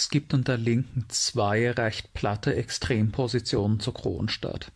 Es 0.00 0.08
gibt 0.08 0.32
unter 0.32 0.56
Linken 0.56 1.04
zwei 1.08 1.70
recht 1.72 2.14
platte 2.14 2.54
Extrempositionen 2.54 3.80
zur 3.80 3.92
Kronstadt. 3.92 4.72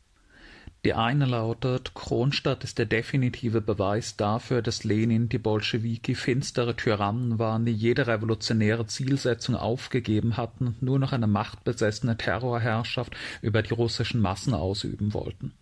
Die 0.85 0.93
eine 0.93 1.25
lautet, 1.25 1.95
Kronstadt 1.95 2.63
ist 2.63 2.77
der 2.77 2.85
definitive 2.85 3.63
Beweis 3.63 4.19
dafür, 4.19 4.61
dass 4.61 4.85
Lenin, 4.85 5.31
die 5.31 5.39
Bolschewiki 5.39 6.15
finstere 6.15 6.77
Tyrannen 6.77 7.39
waren, 7.39 7.65
die 7.65 7.73
jede 7.73 8.07
revolutionäre 8.07 8.87
Zielsetzung 8.87 9.57
aufgegeben 9.57 10.37
hatten 10.37 10.67
und 10.67 10.83
nur 10.83 10.99
noch 10.99 11.13
eine 11.15 11.27
machtbesessene 11.27 12.19
Terrorherrschaft 12.19 13.17
über 13.41 13.63
die 13.63 13.73
russischen 13.73 14.21
Massen 14.21 14.53
ausüben 14.53 15.15
wollten. 15.15 15.55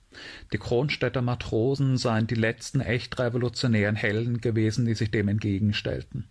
Die 0.52 0.58
Kronstädter 0.58 1.22
Matrosen 1.22 1.98
seien 1.98 2.26
die 2.26 2.34
letzten 2.34 2.80
echt 2.80 3.16
revolutionären 3.20 3.94
Helden 3.94 4.40
gewesen, 4.40 4.86
die 4.86 4.94
sich 4.94 5.12
dem 5.12 5.28
entgegenstellten 5.28 6.26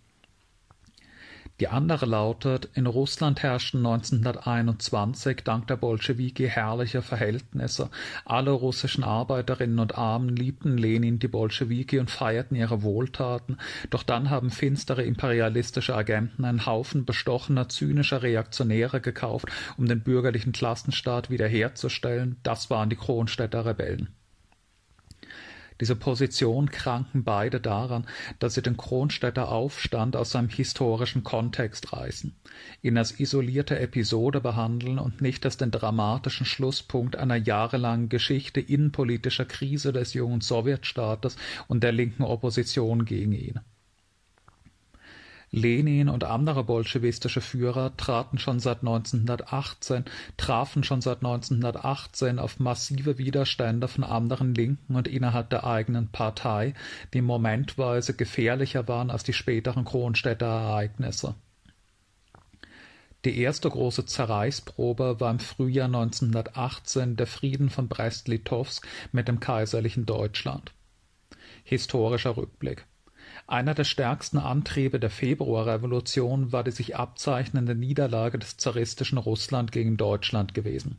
die 1.60 1.68
andere 1.68 2.06
lautet, 2.06 2.68
in 2.74 2.86
Russland 2.86 3.42
herrschten 3.42 3.86
1921 3.86 5.42
dank 5.44 5.66
der 5.68 5.76
Bolschewiki 5.76 6.48
herrliche 6.48 7.02
Verhältnisse. 7.02 7.90
Alle 8.24 8.50
russischen 8.50 9.04
Arbeiterinnen 9.04 9.78
und 9.78 9.96
Armen 9.96 10.34
liebten 10.34 10.76
Lenin, 10.76 11.18
die 11.18 11.28
Bolschewiki 11.28 11.98
und 11.98 12.10
feierten 12.10 12.56
ihre 12.56 12.82
Wohltaten. 12.82 13.58
Doch 13.90 14.02
dann 14.02 14.30
haben 14.30 14.50
finstere 14.50 15.04
imperialistische 15.04 15.94
Agenten 15.94 16.44
einen 16.44 16.66
Haufen 16.66 17.04
bestochener, 17.04 17.68
zynischer 17.68 18.22
Reaktionäre 18.22 19.00
gekauft, 19.00 19.46
um 19.76 19.86
den 19.86 20.02
bürgerlichen 20.02 20.52
Klassenstaat 20.52 21.30
wiederherzustellen. 21.30 22.36
Das 22.42 22.70
waren 22.70 22.90
die 22.90 22.96
Kronstädter 22.96 23.66
Rebellen. 23.66 24.08
Diese 25.82 25.96
Position 25.96 26.70
kranken 26.70 27.24
beide 27.24 27.58
daran, 27.58 28.06
dass 28.38 28.54
sie 28.54 28.62
den 28.62 28.76
Kronstädter 28.76 29.50
Aufstand 29.50 30.14
aus 30.14 30.30
seinem 30.30 30.48
historischen 30.48 31.24
Kontext 31.24 31.92
reißen, 31.92 32.36
ihn 32.82 32.96
als 32.96 33.18
isolierte 33.18 33.80
Episode 33.80 34.40
behandeln 34.40 35.00
und 35.00 35.20
nicht 35.20 35.44
als 35.44 35.56
den 35.56 35.72
dramatischen 35.72 36.46
Schlusspunkt 36.46 37.16
einer 37.16 37.34
jahrelangen 37.34 38.08
Geschichte 38.08 38.60
innenpolitischer 38.60 39.44
Krise 39.44 39.92
des 39.92 40.14
jungen 40.14 40.40
Sowjetstaates 40.40 41.34
und 41.66 41.82
der 41.82 41.90
linken 41.90 42.22
Opposition 42.22 43.04
gegen 43.04 43.32
ihn 43.32 43.58
Lenin 45.54 46.08
und 46.08 46.24
andere 46.24 46.64
bolschewistische 46.64 47.42
Führer 47.42 47.94
traten 47.98 48.38
schon 48.38 48.58
seit 48.58 48.78
1918, 48.78 50.06
trafen 50.38 50.82
schon 50.82 51.02
seit 51.02 51.18
1918 51.18 52.38
auf 52.38 52.58
massive 52.58 53.18
Widerstände 53.18 53.86
von 53.86 54.02
anderen 54.02 54.54
Linken 54.54 54.96
und 54.96 55.08
innerhalb 55.08 55.50
der 55.50 55.64
eigenen 55.64 56.08
Partei, 56.10 56.72
die 57.12 57.20
momentweise 57.20 58.14
gefährlicher 58.14 58.88
waren 58.88 59.10
als 59.10 59.24
die 59.24 59.34
späteren 59.34 59.84
Kronstädter 59.84 60.46
Ereignisse. 60.46 61.34
Die 63.26 63.38
erste 63.38 63.68
große 63.68 64.06
Zerreißprobe 64.06 65.20
war 65.20 65.30
im 65.30 65.38
Frühjahr 65.38 65.86
1918 65.86 67.16
der 67.16 67.26
Frieden 67.26 67.68
von 67.68 67.88
Brest-Litovsk 67.88 68.88
mit 69.12 69.28
dem 69.28 69.38
kaiserlichen 69.38 70.06
Deutschland. 70.06 70.72
Historischer 71.62 72.38
Rückblick 72.38 72.86
einer 73.46 73.74
der 73.74 73.84
stärksten 73.84 74.38
Antriebe 74.38 75.00
der 75.00 75.10
Februarrevolution 75.10 76.52
war 76.52 76.64
die 76.64 76.70
sich 76.70 76.96
abzeichnende 76.96 77.74
Niederlage 77.74 78.38
des 78.38 78.56
zaristischen 78.56 79.18
Russland 79.18 79.72
gegen 79.72 79.96
Deutschland 79.96 80.54
gewesen 80.54 80.98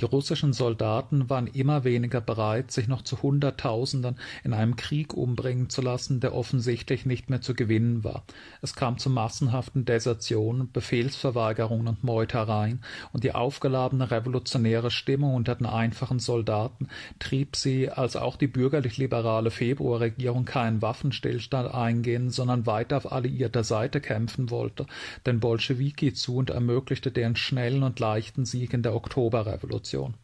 die 0.00 0.04
russischen 0.04 0.52
Soldaten 0.52 1.30
waren 1.30 1.46
immer 1.46 1.84
weniger 1.84 2.20
bereit, 2.20 2.70
sich 2.70 2.86
noch 2.86 3.00
zu 3.00 3.22
Hunderttausenden 3.22 4.16
in 4.44 4.52
einem 4.52 4.76
Krieg 4.76 5.14
umbringen 5.14 5.70
zu 5.70 5.80
lassen, 5.80 6.20
der 6.20 6.34
offensichtlich 6.34 7.06
nicht 7.06 7.30
mehr 7.30 7.40
zu 7.40 7.54
gewinnen 7.54 8.04
war. 8.04 8.24
Es 8.60 8.74
kam 8.74 8.98
zu 8.98 9.08
massenhaften 9.08 9.86
Desertionen, 9.86 10.70
Befehlsverweigerungen 10.70 11.88
und 11.88 12.04
Meutereien, 12.04 12.82
und 13.12 13.24
die 13.24 13.34
aufgeladene 13.34 14.10
revolutionäre 14.10 14.90
Stimmung 14.90 15.34
unter 15.34 15.54
den 15.54 15.66
einfachen 15.66 16.18
Soldaten 16.18 16.88
trieb 17.18 17.56
sie, 17.56 17.88
als 17.88 18.16
auch 18.16 18.36
die 18.36 18.48
bürgerlich-liberale 18.48 19.50
Februarregierung 19.50 20.44
keinen 20.44 20.82
Waffenstillstand 20.82 21.72
eingehen, 21.72 22.28
sondern 22.28 22.66
weiter 22.66 22.98
auf 22.98 23.10
alliierter 23.10 23.64
Seite 23.64 24.02
kämpfen 24.02 24.50
wollte, 24.50 24.86
den 25.24 25.40
Bolschewiki 25.40 26.12
zu 26.12 26.36
und 26.36 26.50
ermöglichte 26.50 27.10
deren 27.10 27.36
schnellen 27.36 27.82
und 27.82 27.98
leichten 27.98 28.44
Sieg 28.44 28.74
in 28.74 28.82
der 28.82 28.94
Oktoberrevolution. 28.94 29.85
Revolution. 29.86 30.14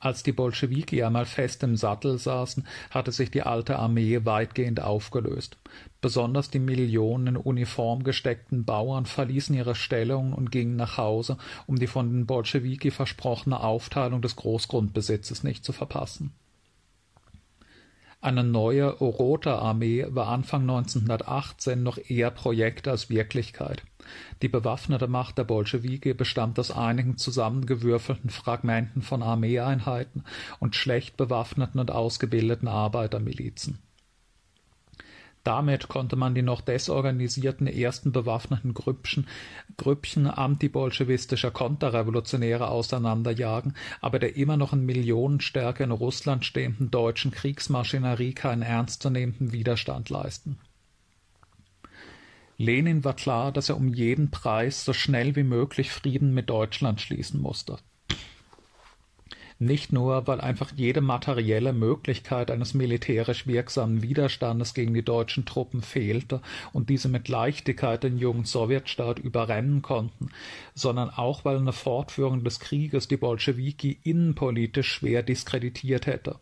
Als 0.00 0.22
die 0.22 0.30
Bolschewiki 0.30 1.02
einmal 1.02 1.26
fest 1.26 1.64
im 1.64 1.76
Sattel 1.76 2.18
saßen, 2.18 2.64
hatte 2.90 3.10
sich 3.10 3.32
die 3.32 3.42
alte 3.42 3.80
Armee 3.80 4.24
weitgehend 4.24 4.80
aufgelöst. 4.80 5.56
Besonders 6.00 6.50
die 6.50 6.60
Millionen 6.60 7.26
in 7.26 7.36
Uniform 7.36 8.04
gesteckten 8.04 8.64
Bauern 8.64 9.06
verließen 9.06 9.56
ihre 9.56 9.74
Stellungen 9.74 10.34
und 10.34 10.52
gingen 10.52 10.76
nach 10.76 10.98
Hause, 10.98 11.36
um 11.66 11.80
die 11.80 11.88
von 11.88 12.10
den 12.10 12.26
Bolschewiki 12.26 12.92
versprochene 12.92 13.58
Aufteilung 13.58 14.22
des 14.22 14.36
Großgrundbesitzes 14.36 15.42
nicht 15.42 15.64
zu 15.64 15.72
verpassen 15.72 16.32
eine 18.20 18.42
neue 18.42 18.90
Rote 18.98 19.52
Armee 19.52 20.04
war 20.08 20.26
Anfang 20.26 20.62
1918 20.62 21.82
noch 21.82 21.98
eher 21.98 22.32
Projekt 22.32 22.88
als 22.88 23.10
Wirklichkeit. 23.10 23.82
Die 24.42 24.48
bewaffnete 24.48 25.08
Macht 25.08 25.38
der 25.38 25.44
Bolschewiki 25.44 26.14
bestand 26.14 26.58
aus 26.58 26.70
einigen 26.70 27.16
zusammengewürfelten 27.16 28.30
Fragmenten 28.30 29.02
von 29.02 29.22
Armeeeinheiten 29.22 30.24
und 30.58 30.76
schlecht 30.76 31.16
bewaffneten 31.16 31.80
und 31.80 31.90
ausgebildeten 31.90 32.68
Arbeitermilizen 32.68 33.78
damit 35.48 35.88
konnte 35.88 36.14
man 36.14 36.34
die 36.34 36.42
noch 36.42 36.60
desorganisierten 36.60 37.66
ersten 37.66 38.12
bewaffneten 38.12 38.74
Grüppchen, 38.74 39.26
Grüppchen 39.78 40.26
antibolschewistischer 40.26 41.50
Konterrevolutionäre 41.50 42.68
auseinanderjagen, 42.68 43.72
aber 44.02 44.18
der 44.18 44.36
immer 44.36 44.58
noch 44.58 44.74
in 44.74 44.84
Millionenstärke 44.84 45.84
in 45.84 45.90
Russland 45.90 46.44
stehenden 46.44 46.90
deutschen 46.90 47.30
Kriegsmaschinerie 47.30 48.34
keinen 48.34 48.60
ernstzunehmenden 48.60 49.52
Widerstand 49.52 50.10
leisten. 50.10 50.58
Lenin 52.60 53.04
war 53.04 53.14
klar, 53.14 53.52
dass 53.52 53.68
er 53.68 53.76
um 53.76 53.94
jeden 53.94 54.32
Preis 54.32 54.84
so 54.84 54.92
schnell 54.92 55.36
wie 55.36 55.44
möglich 55.44 55.92
Frieden 55.92 56.34
mit 56.34 56.50
Deutschland 56.50 57.00
schließen 57.00 57.40
musste. 57.40 57.78
Nicht 59.60 59.92
nur, 59.92 60.26
weil 60.26 60.40
einfach 60.40 60.72
jede 60.74 61.00
materielle 61.00 61.72
Möglichkeit 61.72 62.50
eines 62.50 62.74
militärisch 62.74 63.46
wirksamen 63.46 64.02
Widerstandes 64.02 64.74
gegen 64.74 64.94
die 64.94 65.04
deutschen 65.04 65.46
Truppen 65.46 65.82
fehlte 65.82 66.42
und 66.72 66.90
diese 66.90 67.08
mit 67.08 67.28
Leichtigkeit 67.28 68.02
den 68.02 68.18
jungen 68.18 68.44
Sowjetstaat 68.44 69.20
überrennen 69.20 69.82
konnten, 69.82 70.30
sondern 70.74 71.10
auch, 71.10 71.44
weil 71.44 71.58
eine 71.58 71.72
Fortführung 71.72 72.42
des 72.42 72.58
Krieges 72.58 73.06
die 73.06 73.16
Bolschewiki 73.16 73.98
innenpolitisch 74.02 74.92
schwer 74.92 75.22
diskreditiert 75.22 76.06
hätte. 76.06 76.40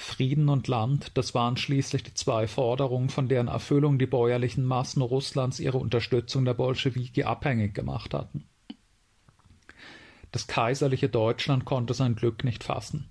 Frieden 0.00 0.48
und 0.48 0.66
Land, 0.66 1.12
das 1.14 1.34
waren 1.34 1.58
schließlich 1.58 2.02
die 2.02 2.14
zwei 2.14 2.46
Forderungen, 2.46 3.10
von 3.10 3.28
deren 3.28 3.48
Erfüllung 3.48 3.98
die 3.98 4.06
bäuerlichen 4.06 4.64
Massen 4.64 5.02
Russlands 5.02 5.60
ihre 5.60 5.78
Unterstützung 5.78 6.46
der 6.46 6.54
Bolschewiki 6.54 7.24
abhängig 7.24 7.74
gemacht 7.74 8.14
hatten. 8.14 8.48
Das 10.32 10.46
kaiserliche 10.46 11.08
Deutschland 11.08 11.66
konnte 11.66 11.92
sein 11.92 12.14
Glück 12.14 12.44
nicht 12.44 12.64
fassen. 12.64 13.10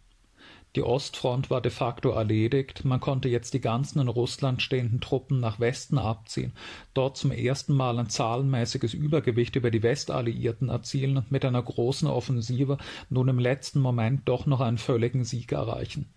Die 0.76 0.82
Ostfront 0.82 1.50
war 1.50 1.62
de 1.62 1.72
facto 1.72 2.10
erledigt, 2.10 2.86
man 2.86 3.00
konnte 3.00 3.30
jetzt 3.30 3.54
die 3.54 3.62
ganzen 3.62 4.00
in 4.00 4.08
Russland 4.08 4.62
stehenden 4.62 5.00
Truppen 5.00 5.40
nach 5.40 5.60
Westen 5.60 5.98
abziehen, 5.98 6.54
dort 6.94 7.18
zum 7.18 7.32
ersten 7.32 7.74
Mal 7.74 8.00
ein 8.00 8.10
zahlenmäßiges 8.10 8.94
Übergewicht 8.94 9.56
über 9.56 9.72
die 9.72 9.84
Westalliierten 9.84 10.70
erzielen 10.70 11.18
und 11.18 11.32
mit 11.32 11.46
einer 11.46 11.62
großen 11.62 12.08
Offensive 12.08 12.78
nun 13.10 13.28
im 13.28 13.40
letzten 13.40 13.80
Moment 13.80 14.22
doch 14.26 14.46
noch 14.46 14.62
einen 14.62 14.78
völligen 14.78 15.24
Sieg 15.24 15.52
erreichen. 15.52 16.14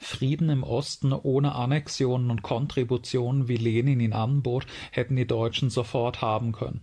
Frieden 0.00 0.48
im 0.48 0.64
Osten 0.64 1.12
ohne 1.12 1.54
Annexionen 1.54 2.30
und 2.30 2.42
Kontributionen, 2.42 3.46
wie 3.46 3.56
Lenin 3.56 4.00
ihn 4.00 4.12
anbot, 4.12 4.66
hätten 4.90 5.14
die 5.14 5.26
Deutschen 5.26 5.70
sofort 5.70 6.20
haben 6.20 6.50
können 6.52 6.80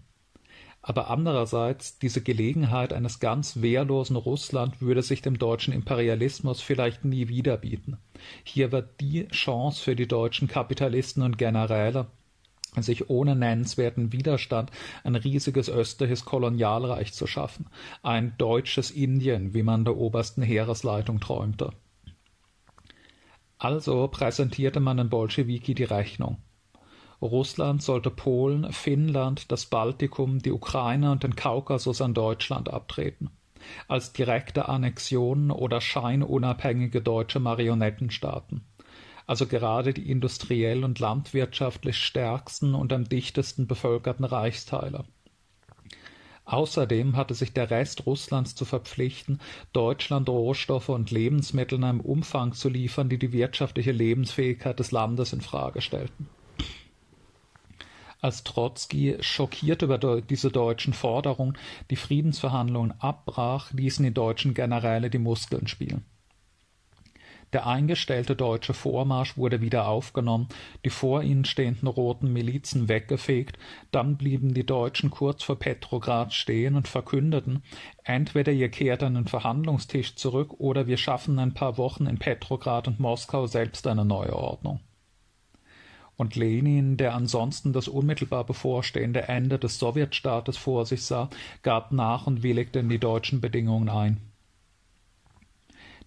aber 0.88 1.10
andererseits 1.10 2.00
diese 2.00 2.22
Gelegenheit 2.22 2.94
eines 2.94 3.20
ganz 3.20 3.62
wehrlosen 3.62 4.16
Russland 4.16 4.82
würde 4.82 5.02
sich 5.02 5.22
dem 5.22 5.38
deutschen 5.38 5.74
Imperialismus 5.74 6.62
vielleicht 6.62 7.04
nie 7.04 7.28
wieder 7.28 7.58
bieten. 7.58 7.98
Hier 8.46 8.72
wird 8.72 9.02
die 9.02 9.28
Chance 9.28 9.84
für 9.84 9.98
die 9.98 10.08
deutschen 10.08 10.48
Kapitalisten 10.48 11.24
und 11.24 11.38
Generäle, 11.38 12.08
sich 12.80 13.10
ohne 13.10 13.36
nennenswerten 13.36 14.14
Widerstand 14.14 14.72
ein 15.04 15.16
riesiges 15.16 15.70
östliches 15.70 16.24
Kolonialreich 16.24 17.12
zu 17.12 17.28
schaffen, 17.28 17.66
ein 18.02 18.36
deutsches 18.38 18.90
Indien, 18.90 19.54
wie 19.54 19.64
man 19.64 19.84
der 19.84 19.98
obersten 19.98 20.42
Heeresleitung 20.42 21.20
träumte. 21.20 21.72
Also 23.60 24.08
präsentierte 24.08 24.80
man 24.80 24.98
den 24.98 25.10
Bolschewiki 25.10 25.74
die 25.74 25.84
Rechnung. 25.84 26.38
Russland 27.22 27.82
sollte 27.82 28.12
Polen, 28.12 28.72
Finnland, 28.72 29.52
das 29.52 29.66
Baltikum, 29.66 30.40
die 30.40 30.52
Ukraine 30.52 31.12
und 31.12 31.24
den 31.24 31.36
Kaukasus 31.36 32.02
an 32.02 32.14
Deutschland 32.14 32.70
abtreten. 32.72 33.32
Als 33.88 34.14
direkte 34.14 34.70
Annexionen 34.70 35.50
oder 35.50 35.82
scheinunabhängige 35.82 37.02
deutsche 37.02 37.40
Marionettenstaaten. 37.40 38.62
also 39.28 39.46
gerade 39.46 39.94
die 39.94 40.10
industriell 40.10 40.84
und 40.86 41.00
landwirtschaftlich 41.00 41.98
stärksten 41.98 42.74
und 42.74 42.94
am 42.94 43.04
dichtesten 43.10 43.68
bevölkerten 43.68 44.26
Reichsteile. 44.26 45.04
Außerdem 46.48 47.18
hatte 47.18 47.34
sich 47.34 47.52
der 47.52 47.70
Rest 47.70 48.06
Russlands 48.06 48.56
zu 48.56 48.64
verpflichten, 48.64 49.42
Deutschland 49.74 50.30
Rohstoffe 50.30 50.88
und 50.88 51.12
Lebensmittel 51.12 51.78
in 51.78 51.84
einem 51.84 52.00
Umfang 52.00 52.54
zu 52.54 52.70
liefern, 52.70 53.10
die 53.10 53.20
die 53.20 53.34
wirtschaftliche 53.34 53.92
Lebensfähigkeit 53.92 54.80
des 54.80 54.92
Landes 54.92 55.34
in 55.34 55.42
Frage 55.42 55.82
stellten. 55.82 56.30
Als 58.22 58.46
Trotzki, 58.46 59.18
schockiert 59.20 59.82
über 59.82 60.22
diese 60.22 60.50
deutschen 60.50 60.94
Forderungen, 60.94 61.58
die 61.92 61.98
Friedensverhandlungen 61.98 62.94
abbrach, 63.00 63.74
ließen 63.74 64.06
die 64.06 64.14
deutschen 64.14 64.54
Generäle 64.54 65.10
die 65.10 65.20
Muskeln 65.20 65.68
spielen. 65.68 66.06
Der 67.58 67.66
eingestellte 67.66 68.36
deutsche 68.36 68.76
Vormarsch 68.76 69.36
wurde 69.36 69.62
wieder 69.62 69.88
aufgenommen, 69.88 70.48
die 70.86 70.92
vor 70.92 71.24
ihnen 71.24 71.44
stehenden 71.44 71.88
roten 71.88 72.32
Milizen 72.32 72.88
weggefegt, 72.88 73.58
dann 73.90 74.16
blieben 74.16 74.54
die 74.54 74.64
Deutschen 74.64 75.10
kurz 75.10 75.42
vor 75.42 75.58
Petrograd 75.58 76.36
stehen 76.36 76.76
und 76.76 76.88
verkündeten, 76.88 77.64
entweder 78.04 78.52
ihr 78.52 78.70
kehrt 78.70 79.02
an 79.02 79.16
den 79.16 79.26
Verhandlungstisch 79.26 80.16
zurück 80.18 80.54
oder 80.60 80.86
wir 80.86 80.98
schaffen 80.98 81.34
in 81.34 81.40
ein 81.40 81.54
paar 81.56 81.80
Wochen 81.80 82.06
in 82.06 82.20
Petrograd 82.20 82.88
und 82.88 83.00
Moskau 83.00 83.48
selbst 83.48 83.88
eine 83.88 84.06
neue 84.06 84.36
Ordnung. 84.36 84.80
Und 86.16 86.36
Lenin, 86.36 86.96
der 86.96 87.16
ansonsten 87.16 87.74
das 87.74 87.88
unmittelbar 87.88 88.44
bevorstehende 88.44 89.24
Ende 89.30 89.58
des 89.58 89.80
Sowjetstaates 89.80 90.58
vor 90.58 90.86
sich 90.86 91.04
sah, 91.04 91.32
gab 91.64 91.92
nach 91.92 92.28
und 92.28 92.44
willigte 92.44 92.78
in 92.78 92.90
die 92.90 93.00
deutschen 93.00 93.42
Bedingungen 93.42 93.90
ein. 93.90 94.28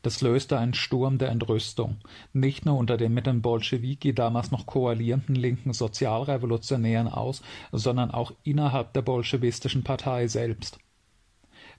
Das 0.02 0.22
löste 0.22 0.58
einen 0.58 0.72
Sturm 0.72 1.18
der 1.18 1.28
Entrüstung, 1.28 1.98
nicht 2.32 2.64
nur 2.64 2.78
unter 2.78 2.96
den 2.96 3.12
mit 3.12 3.26
den 3.26 3.42
Bolschewiki 3.42 4.14
damals 4.14 4.50
noch 4.50 4.64
koalierenden 4.64 5.34
linken 5.34 5.74
Sozialrevolutionären 5.74 7.08
aus, 7.08 7.42
sondern 7.70 8.10
auch 8.10 8.32
innerhalb 8.42 8.94
der 8.94 9.02
bolschewistischen 9.02 9.84
Partei 9.84 10.26
selbst. 10.26 10.78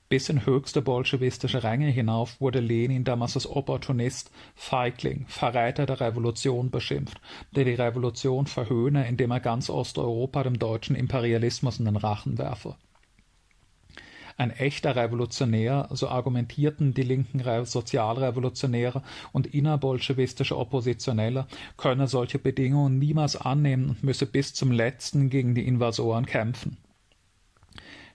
Bis 0.08 0.30
in 0.30 0.46
höchste 0.46 0.82
bolschewistische 0.82 1.64
Ränge 1.64 1.88
hinauf 1.88 2.40
wurde 2.42 2.60
Lenin 2.60 3.06
damals 3.06 3.36
als 3.38 3.50
Opportunist, 3.50 4.30
Feigling, 4.56 5.26
Verräter 5.28 5.86
der 5.86 6.02
Revolution 6.02 6.70
beschimpft, 6.70 7.22
der 7.56 7.64
die 7.64 7.76
Revolution 7.76 8.46
verhöhne, 8.46 9.08
indem 9.08 9.32
er 9.32 9.40
ganz 9.40 9.70
Osteuropa 9.70 10.44
dem 10.44 10.60
deutschen 10.60 10.98
Imperialismus 10.98 11.80
in 11.80 11.86
den 11.86 11.96
Rachen 11.96 12.38
werfe 12.38 12.76
ein 14.42 14.52
echter 14.52 14.96
Revolutionär, 14.96 15.88
so 15.92 16.10
argumentierten 16.10 16.94
die 16.94 17.04
linken 17.04 17.42
Sozialrevolutionäre 17.66 19.04
und 19.32 19.48
innerbolschewistische 19.48 20.58
Oppositionelle, 20.58 21.46
könne 21.78 22.08
solche 22.08 22.40
Bedingungen 22.40 22.98
niemals 22.98 23.36
annehmen 23.36 23.90
und 23.90 24.04
müsse 24.04 24.26
bis 24.26 24.54
zum 24.54 24.72
letzten 24.72 25.30
gegen 25.30 25.54
die 25.54 25.68
Invasoren 25.68 26.26
kämpfen. 26.26 26.78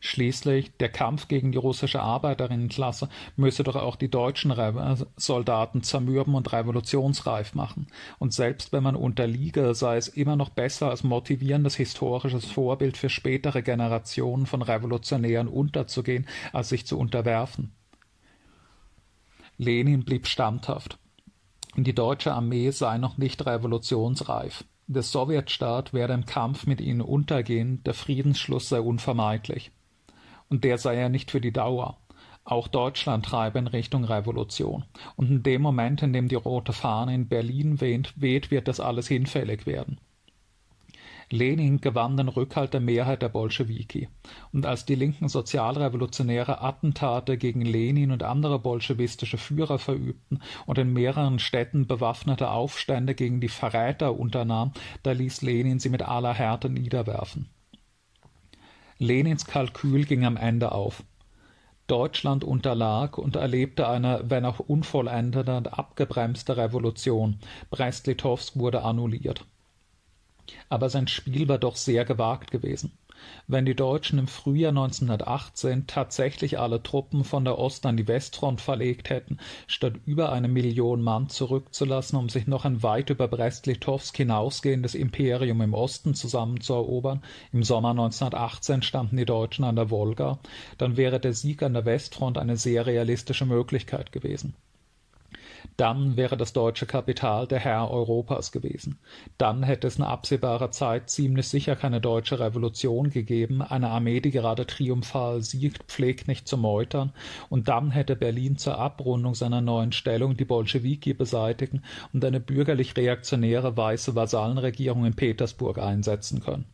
Schließlich 0.06 0.70
der 0.76 0.88
Kampf 0.88 1.26
gegen 1.26 1.50
die 1.50 1.58
russische 1.58 2.00
Arbeiterinnenklasse 2.00 3.08
müsse 3.34 3.64
doch 3.64 3.74
auch 3.74 3.96
die 3.96 4.08
deutschen 4.08 4.52
Re 4.52 5.04
Soldaten 5.16 5.82
zermürben 5.82 6.36
und 6.36 6.52
revolutionsreif 6.52 7.56
machen. 7.56 7.88
Und 8.20 8.32
selbst 8.32 8.72
wenn 8.72 8.84
man 8.84 8.94
unterliege, 8.94 9.74
sei 9.74 9.96
es 9.96 10.06
immer 10.06 10.36
noch 10.36 10.50
besser 10.50 10.90
als 10.90 11.02
motivierendes 11.02 11.74
historisches 11.74 12.44
Vorbild 12.44 12.96
für 12.96 13.08
spätere 13.08 13.62
Generationen 13.62 14.46
von 14.46 14.62
Revolutionären 14.62 15.48
unterzugehen, 15.48 16.28
als 16.52 16.68
sich 16.68 16.86
zu 16.86 17.00
unterwerfen. 17.00 17.72
Lenin 19.58 20.04
blieb 20.04 20.28
standhaft. 20.28 20.98
Die 21.74 21.96
deutsche 21.96 22.32
Armee 22.32 22.70
sei 22.70 22.98
noch 22.98 23.18
nicht 23.18 23.44
revolutionsreif. 23.44 24.62
Der 24.86 25.02
Sowjetstaat 25.02 25.92
werde 25.92 26.14
im 26.14 26.26
Kampf 26.26 26.64
mit 26.64 26.80
ihnen 26.80 27.00
untergehen, 27.00 27.82
der 27.82 27.94
Friedensschluss 27.94 28.68
sei 28.68 28.80
unvermeidlich 28.80 29.72
und 30.48 30.64
der 30.64 30.78
sei 30.78 30.98
ja 30.98 31.08
nicht 31.08 31.30
für 31.30 31.40
die 31.40 31.52
Dauer. 31.52 31.98
Auch 32.44 32.68
Deutschland 32.68 33.26
treibe 33.26 33.58
in 33.58 33.66
Richtung 33.66 34.04
Revolution. 34.04 34.84
Und 35.16 35.30
in 35.30 35.42
dem 35.42 35.62
Moment, 35.62 36.02
in 36.02 36.12
dem 36.12 36.28
die 36.28 36.36
rote 36.36 36.72
Fahne 36.72 37.12
in 37.12 37.26
Berlin 37.26 37.80
weht, 37.80 38.12
weht 38.14 38.52
wird 38.52 38.68
das 38.68 38.78
alles 38.78 39.08
hinfällig 39.08 39.66
werden. 39.66 39.98
Lenin 41.28 41.80
gewann 41.80 42.16
den 42.16 42.28
Rückhalt 42.28 42.72
der 42.72 42.80
Mehrheit 42.80 43.20
der 43.20 43.28
Bolschewiki. 43.30 44.08
Und 44.52 44.64
als 44.64 44.84
die 44.84 44.94
linken 44.94 45.28
Sozialrevolutionäre 45.28 46.60
Attentate 46.60 47.36
gegen 47.36 47.62
Lenin 47.62 48.12
und 48.12 48.22
andere 48.22 48.60
bolschewistische 48.60 49.38
Führer 49.38 49.80
verübten 49.80 50.40
und 50.66 50.78
in 50.78 50.92
mehreren 50.92 51.40
Städten 51.40 51.88
bewaffnete 51.88 52.50
Aufstände 52.50 53.16
gegen 53.16 53.40
die 53.40 53.48
Verräter 53.48 54.16
unternahm, 54.16 54.72
da 55.02 55.12
ließ 55.12 55.42
Lenin 55.42 55.80
sie 55.80 55.88
mit 55.88 56.02
aller 56.02 56.32
Härte 56.32 56.70
niederwerfen. 56.70 57.48
Lenins 58.98 59.44
Kalkül 59.44 60.04
ging 60.04 60.24
am 60.24 60.36
Ende 60.36 60.72
auf. 60.72 61.02
Deutschland 61.86 62.42
unterlag 62.42 63.18
und 63.18 63.36
erlebte 63.36 63.88
eine, 63.88 64.22
wenn 64.24 64.44
auch 64.44 64.58
unvollendete 64.58 65.56
und 65.56 65.78
abgebremste 65.78 66.56
Revolution. 66.56 67.38
Brest-Litovsk 67.70 68.56
wurde 68.56 68.82
annulliert. 68.82 69.44
Aber 70.68 70.88
sein 70.88 71.08
Spiel 71.08 71.48
war 71.48 71.58
doch 71.58 71.76
sehr 71.76 72.04
gewagt 72.04 72.50
gewesen. 72.50 72.96
Wenn 73.48 73.64
die 73.64 73.74
Deutschen 73.74 74.18
im 74.18 74.28
Frühjahr 74.28 74.70
1918 74.70 75.86
tatsächlich 75.86 76.58
alle 76.58 76.82
Truppen 76.82 77.24
von 77.24 77.44
der 77.44 77.58
Ost- 77.58 77.86
an 77.86 77.96
die 77.96 78.08
Westfront 78.08 78.60
verlegt 78.60 79.08
hätten, 79.10 79.38
statt 79.66 79.94
über 80.04 80.32
eine 80.32 80.48
Million 80.48 81.02
Mann 81.02 81.28
zurückzulassen, 81.28 82.18
um 82.18 82.28
sich 82.28 82.46
noch 82.46 82.64
ein 82.64 82.82
weit 82.82 83.10
über 83.10 83.28
Brest-Litovsk 83.28 84.16
hinausgehendes 84.16 84.94
Imperium 84.94 85.60
im 85.60 85.74
Osten 85.74 86.14
zusammenzuerobern, 86.14 87.22
im 87.52 87.62
Sommer 87.62 87.90
1918 87.90 88.82
standen 88.82 89.16
die 89.16 89.24
Deutschen 89.24 89.64
an 89.64 89.76
der 89.76 89.90
Wolga, 89.90 90.38
dann 90.78 90.96
wäre 90.96 91.20
der 91.20 91.32
Sieg 91.32 91.62
an 91.62 91.74
der 91.74 91.84
Westfront 91.84 92.38
eine 92.38 92.56
sehr 92.56 92.86
realistische 92.86 93.46
Möglichkeit 93.46 94.12
gewesen. 94.12 94.54
Dann 95.76 96.16
wäre 96.16 96.36
das 96.36 96.52
deutsche 96.52 96.86
Kapital 96.86 97.46
der 97.46 97.58
Herr 97.58 97.90
Europas 97.90 98.52
gewesen. 98.52 98.98
Dann 99.38 99.62
hätte 99.62 99.86
es 99.86 99.96
in 99.96 100.04
absehbarer 100.04 100.70
Zeit 100.70 101.10
ziemlich 101.10 101.48
sicher 101.48 101.76
keine 101.76 102.00
deutsche 102.00 102.40
Revolution 102.40 103.10
gegeben, 103.10 103.62
eine 103.62 103.90
Armee, 103.90 104.20
die 104.20 104.30
gerade 104.30 104.66
triumphal 104.66 105.42
siegt, 105.42 105.84
pflegt 105.84 106.28
nicht 106.28 106.48
zu 106.48 106.56
meutern, 106.56 107.12
und 107.48 107.68
dann 107.68 107.90
hätte 107.90 108.16
Berlin 108.16 108.56
zur 108.56 108.78
Abrundung 108.78 109.34
seiner 109.34 109.60
neuen 109.60 109.92
Stellung 109.92 110.36
die 110.36 110.44
Bolschewiki 110.44 111.14
beseitigen 111.14 111.82
und 112.12 112.24
eine 112.24 112.40
bürgerlich-reaktionäre 112.40 113.76
weiße 113.76 114.14
Vasallenregierung 114.14 115.04
in 115.04 115.14
Petersburg 115.14 115.78
einsetzen 115.78 116.40
können. 116.40 116.66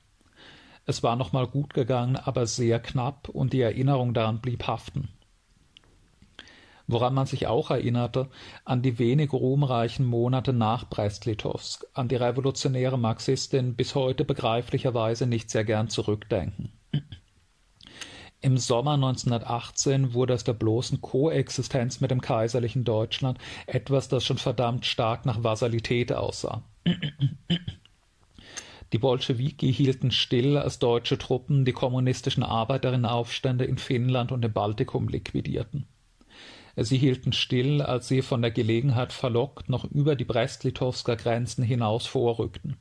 Es 0.86 1.02
war 1.02 1.16
nochmal 1.16 1.46
gut 1.46 1.74
gegangen, 1.74 2.16
aber 2.16 2.46
sehr 2.46 2.80
knapp, 2.80 3.28
und 3.28 3.52
die 3.52 3.60
Erinnerung 3.60 4.14
daran 4.14 4.40
blieb 4.40 4.66
haften 4.66 5.08
woran 6.86 7.14
man 7.14 7.26
sich 7.26 7.46
auch 7.46 7.70
erinnerte, 7.70 8.28
an 8.64 8.82
die 8.82 8.98
wenig 8.98 9.32
ruhmreichen 9.32 10.06
Monate 10.06 10.52
nach 10.52 10.88
Brest-Litovsk, 10.88 11.86
an 11.94 12.08
die 12.08 12.16
revolutionäre 12.16 12.98
Marxistin 12.98 13.74
bis 13.74 13.94
heute 13.94 14.24
begreiflicherweise 14.24 15.26
nicht 15.26 15.50
sehr 15.50 15.64
gern 15.64 15.88
zurückdenken. 15.88 16.72
Im 18.44 18.58
Sommer 18.58 18.94
1918 18.94 20.14
wurde 20.14 20.34
aus 20.34 20.42
der 20.42 20.54
bloßen 20.54 21.00
Koexistenz 21.00 22.00
mit 22.00 22.10
dem 22.10 22.20
kaiserlichen 22.20 22.82
Deutschland 22.82 23.38
etwas, 23.68 24.08
das 24.08 24.24
schon 24.24 24.38
verdammt 24.38 24.84
stark 24.84 25.26
nach 25.26 25.44
Vasalität 25.44 26.12
aussah. 26.12 26.64
Die 28.92 28.98
Bolschewiki 28.98 29.72
hielten 29.72 30.10
still, 30.10 30.58
als 30.58 30.80
deutsche 30.80 31.18
Truppen 31.18 31.64
die 31.64 31.72
kommunistischen 31.72 32.42
Arbeiterinnenaufstände 32.42 33.64
in 33.64 33.78
Finnland 33.78 34.32
und 34.32 34.44
im 34.44 34.52
Baltikum 34.52 35.08
liquidierten. 35.08 35.86
Sie 36.76 36.96
hielten 36.96 37.32
still, 37.32 37.82
als 37.82 38.08
sie 38.08 38.22
von 38.22 38.40
der 38.40 38.50
Gelegenheit 38.50 39.12
verlockt 39.12 39.68
noch 39.68 39.84
über 39.84 40.16
die 40.16 40.24
Brest-Litowsker 40.24 41.16
Grenzen 41.16 41.62
hinaus 41.62 42.06
vorrückten. 42.06 42.76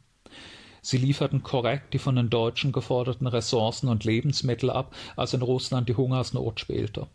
Sie 0.81 0.97
lieferten 0.97 1.43
korrekt 1.43 1.93
die 1.93 1.99
von 1.99 2.15
den 2.15 2.29
Deutschen 2.29 2.71
geforderten 2.71 3.27
Ressourcen 3.27 3.87
und 3.87 4.03
Lebensmittel 4.03 4.69
ab, 4.69 4.95
als 5.15 5.33
in 5.33 5.41
Russland 5.41 5.89
die 5.89 5.95
Hungersnot 5.95 6.59
spielte. 6.59 7.07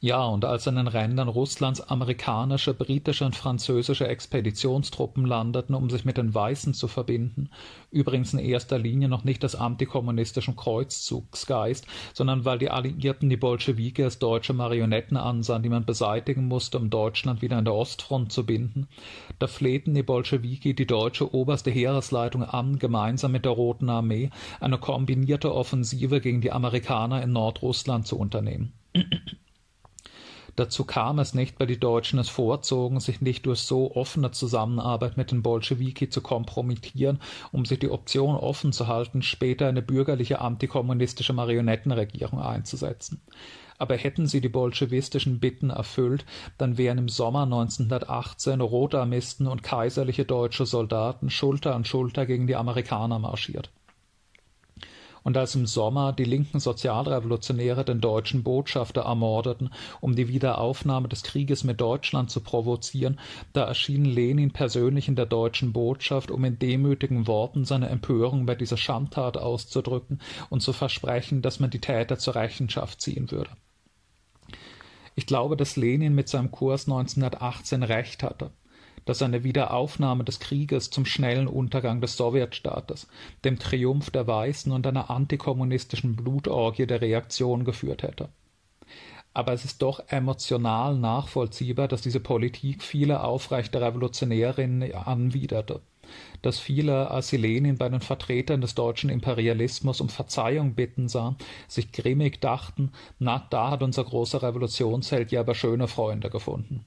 Ja, 0.00 0.24
und 0.24 0.44
als 0.44 0.66
in 0.66 0.76
den 0.76 0.86
Rändern 0.86 1.28
Russlands 1.28 1.80
amerikanische, 1.80 2.72
britische 2.72 3.24
und 3.24 3.34
französische 3.34 4.06
Expeditionstruppen 4.06 5.24
landeten, 5.24 5.74
um 5.74 5.90
sich 5.90 6.04
mit 6.04 6.16
den 6.16 6.32
Weißen 6.32 6.72
zu 6.72 6.86
verbinden, 6.86 7.50
übrigens 7.90 8.32
in 8.32 8.38
erster 8.38 8.78
Linie 8.78 9.08
noch 9.08 9.24
nicht 9.24 9.42
des 9.42 9.56
antikommunistischen 9.56 10.54
Kreuzzugsgeist, 10.54 11.86
sondern 12.14 12.44
weil 12.44 12.58
die 12.58 12.70
Alliierten 12.70 13.28
die 13.28 13.36
Bolschewiki 13.36 14.04
als 14.04 14.20
deutsche 14.20 14.52
Marionetten 14.52 15.16
ansahen, 15.16 15.64
die 15.64 15.68
man 15.68 15.84
beseitigen 15.84 16.46
musste, 16.46 16.78
um 16.78 16.90
Deutschland 16.90 17.42
wieder 17.42 17.56
an 17.56 17.64
der 17.64 17.74
Ostfront 17.74 18.30
zu 18.30 18.46
binden, 18.46 18.86
da 19.38 19.46
flehten 19.46 19.94
die 19.94 20.02
Bolschewiki 20.02 20.74
die 20.74 20.86
deutsche 20.86 21.34
oberste 21.34 21.70
Heeresleitung 21.70 22.42
an, 22.42 22.78
gemeinsam 22.78 23.32
mit 23.32 23.44
der 23.44 23.52
Roten 23.52 23.90
Armee 23.90 24.30
eine 24.60 24.78
kombinierte 24.78 25.54
Offensive 25.54 26.20
gegen 26.20 26.40
die 26.40 26.52
Amerikaner 26.52 27.22
in 27.22 27.32
Nordrussland 27.32 28.06
zu 28.06 28.18
unternehmen. 28.18 28.72
Dazu 30.58 30.82
kam 30.82 31.20
es 31.20 31.34
nicht, 31.34 31.60
weil 31.60 31.68
die 31.68 31.78
Deutschen 31.78 32.18
es 32.18 32.28
vorzogen, 32.28 32.98
sich 32.98 33.20
nicht 33.20 33.46
durch 33.46 33.60
so 33.60 33.94
offene 33.94 34.32
Zusammenarbeit 34.32 35.16
mit 35.16 35.30
den 35.30 35.40
Bolschewiki 35.40 36.10
zu 36.10 36.20
kompromittieren, 36.20 37.20
um 37.52 37.64
sich 37.64 37.78
die 37.78 37.90
Option 37.90 38.34
offen 38.34 38.72
zu 38.72 38.88
halten, 38.88 39.22
später 39.22 39.68
eine 39.68 39.82
bürgerliche 39.82 40.40
antikommunistische 40.40 41.32
Marionettenregierung 41.32 42.40
einzusetzen. 42.40 43.20
Aber 43.78 43.94
hätten 43.94 44.26
sie 44.26 44.40
die 44.40 44.48
bolschewistischen 44.48 45.38
Bitten 45.38 45.70
erfüllt, 45.70 46.26
dann 46.58 46.76
wären 46.76 46.98
im 46.98 47.08
Sommer 47.08 47.44
1918 47.44 48.60
Rotarmisten 48.60 49.46
und 49.46 49.62
kaiserliche 49.62 50.24
deutsche 50.24 50.66
Soldaten 50.66 51.30
Schulter 51.30 51.76
an 51.76 51.84
Schulter 51.84 52.26
gegen 52.26 52.48
die 52.48 52.56
Amerikaner 52.56 53.20
marschiert 53.20 53.70
und 55.22 55.36
als 55.36 55.54
im 55.54 55.66
Sommer 55.66 56.12
die 56.12 56.24
linken 56.24 56.60
Sozialrevolutionäre 56.60 57.84
den 57.84 58.00
deutschen 58.00 58.42
Botschafter 58.42 59.02
ermordeten, 59.02 59.70
um 60.00 60.16
die 60.16 60.28
Wiederaufnahme 60.28 61.08
des 61.08 61.22
Krieges 61.22 61.64
mit 61.64 61.80
Deutschland 61.80 62.30
zu 62.30 62.40
provozieren, 62.40 63.18
da 63.52 63.64
erschien 63.64 64.04
Lenin 64.04 64.52
persönlich 64.52 65.08
in 65.08 65.16
der 65.16 65.26
deutschen 65.26 65.72
Botschaft, 65.72 66.30
um 66.30 66.44
in 66.44 66.58
demütigen 66.58 67.26
Worten 67.26 67.64
seine 67.64 67.88
Empörung 67.88 68.46
bei 68.46 68.54
dieser 68.54 68.76
Schandtat 68.76 69.36
auszudrücken 69.36 70.20
und 70.50 70.60
zu 70.60 70.72
versprechen, 70.72 71.42
dass 71.42 71.60
man 71.60 71.70
die 71.70 71.80
Täter 71.80 72.18
zur 72.18 72.34
Rechenschaft 72.34 73.00
ziehen 73.00 73.30
würde. 73.30 73.50
Ich 75.14 75.26
glaube, 75.26 75.56
dass 75.56 75.76
Lenin 75.76 76.14
mit 76.14 76.28
seinem 76.28 76.52
Kurs 76.52 76.86
1918 76.86 77.82
recht 77.82 78.22
hatte 78.22 78.52
dass 79.08 79.22
eine 79.22 79.42
Wiederaufnahme 79.42 80.22
des 80.22 80.38
Krieges 80.38 80.90
zum 80.90 81.06
schnellen 81.06 81.48
Untergang 81.48 82.02
des 82.02 82.18
Sowjetstaates, 82.18 83.08
dem 83.42 83.58
Triumph 83.58 84.10
der 84.10 84.26
Weißen 84.26 84.70
und 84.70 84.86
einer 84.86 85.08
antikommunistischen 85.08 86.14
Blutorgie 86.14 86.86
der 86.86 87.00
Reaktion 87.00 87.64
geführt 87.64 88.02
hätte. 88.02 88.28
Aber 89.32 89.54
es 89.54 89.64
ist 89.64 89.80
doch 89.80 90.02
emotional 90.08 90.98
nachvollziehbar, 90.98 91.88
dass 91.88 92.02
diese 92.02 92.20
Politik 92.20 92.82
viele 92.82 93.24
aufrechte 93.24 93.80
Revolutionärinnen 93.80 94.92
anwiderte 94.94 95.80
dass 96.40 96.58
viele, 96.58 97.10
als 97.10 97.28
sie 97.28 97.36
Lenin 97.36 97.76
bei 97.76 97.90
den 97.90 98.00
Vertretern 98.00 98.62
des 98.62 98.74
deutschen 98.74 99.10
Imperialismus 99.10 100.00
um 100.00 100.08
Verzeihung 100.08 100.74
bitten 100.74 101.06
sahen, 101.06 101.36
sich 101.66 101.92
grimmig 101.92 102.40
dachten, 102.40 102.92
na, 103.18 103.46
da 103.50 103.70
hat 103.72 103.82
unser 103.82 104.04
großer 104.04 104.42
Revolutionsheld 104.42 105.32
ja 105.32 105.40
aber 105.40 105.54
schöne 105.54 105.86
Freunde 105.86 106.30
gefunden. 106.30 106.86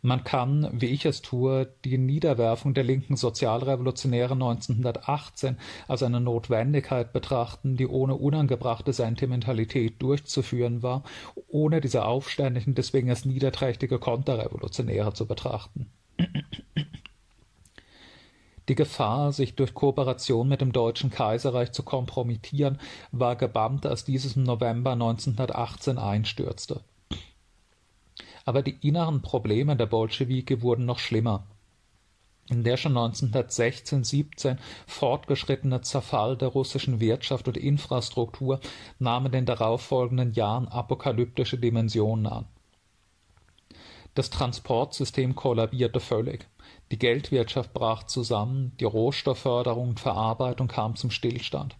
Man 0.00 0.22
kann, 0.22 0.68
wie 0.72 0.86
ich 0.86 1.04
es 1.04 1.22
tue, 1.22 1.68
die 1.84 1.98
Niederwerfung 1.98 2.72
der 2.72 2.84
linken 2.84 3.16
Sozialrevolutionäre 3.16 4.34
1918 4.34 5.56
als 5.88 6.02
eine 6.04 6.20
Notwendigkeit 6.20 7.12
betrachten, 7.12 7.76
die 7.76 7.88
ohne 7.88 8.14
unangebrachte 8.14 8.92
Sentimentalität 8.92 10.00
durchzuführen 10.00 10.82
war, 10.82 11.02
ohne 11.48 11.80
diese 11.80 12.04
Aufständischen 12.04 12.74
deswegen 12.76 13.10
als 13.10 13.24
niederträchtige 13.24 13.98
Konterrevolutionäre 13.98 15.14
zu 15.14 15.26
betrachten. 15.26 15.90
Die 18.68 18.74
Gefahr, 18.74 19.32
sich 19.32 19.54
durch 19.56 19.72
Kooperation 19.72 20.46
mit 20.46 20.60
dem 20.60 20.72
Deutschen 20.72 21.10
Kaiserreich 21.10 21.72
zu 21.72 21.82
kompromittieren, 21.82 22.78
war 23.12 23.34
gebannt, 23.34 23.86
als 23.86 24.04
dieses 24.04 24.36
im 24.36 24.42
November 24.42 24.92
1918 24.92 25.98
einstürzte. 25.98 26.82
Aber 28.48 28.62
die 28.62 28.78
inneren 28.80 29.20
Probleme 29.20 29.76
der 29.76 29.84
Bolschewiki 29.84 30.62
wurden 30.62 30.86
noch 30.86 31.00
schlimmer. 31.00 31.46
Der 32.48 32.78
schon 32.78 32.94
1916/17 32.94 34.56
fortgeschrittene 34.86 35.82
Zerfall 35.82 36.34
der 36.38 36.48
russischen 36.48 36.98
Wirtschaft 36.98 37.46
und 37.46 37.58
Infrastruktur 37.58 38.60
nahm 38.98 39.26
in 39.26 39.32
den 39.32 39.44
darauffolgenden 39.44 40.32
Jahren 40.32 40.66
apokalyptische 40.66 41.58
Dimensionen 41.58 42.26
an. 42.26 42.46
Das 44.14 44.30
Transportsystem 44.30 45.34
kollabierte 45.34 46.00
völlig, 46.00 46.48
die 46.90 46.98
Geldwirtschaft 46.98 47.74
brach 47.74 48.04
zusammen, 48.04 48.72
die 48.80 48.86
Rohstoffförderung 48.86 49.90
und 49.90 50.00
Verarbeitung 50.00 50.68
kam 50.68 50.96
zum 50.96 51.10
Stillstand 51.10 51.76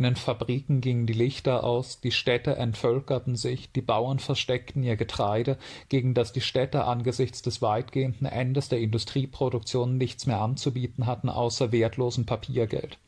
in 0.00 0.04
den 0.04 0.16
Fabriken 0.16 0.80
gingen 0.80 1.04
die 1.04 1.12
Lichter 1.12 1.62
aus, 1.62 2.00
die 2.00 2.10
Städte 2.10 2.56
entvölkerten 2.56 3.36
sich, 3.36 3.70
die 3.70 3.82
Bauern 3.82 4.18
versteckten 4.18 4.82
ihr 4.82 4.96
Getreide, 4.96 5.58
gegen 5.90 6.14
das 6.14 6.32
die 6.32 6.40
Städte 6.40 6.84
angesichts 6.84 7.42
des 7.42 7.60
weitgehenden 7.60 8.26
Endes 8.26 8.70
der 8.70 8.80
Industrieproduktion 8.80 9.98
nichts 9.98 10.24
mehr 10.24 10.40
anzubieten 10.40 11.04
hatten 11.04 11.28
außer 11.28 11.70
wertlosem 11.70 12.24
Papiergeld. 12.24 12.98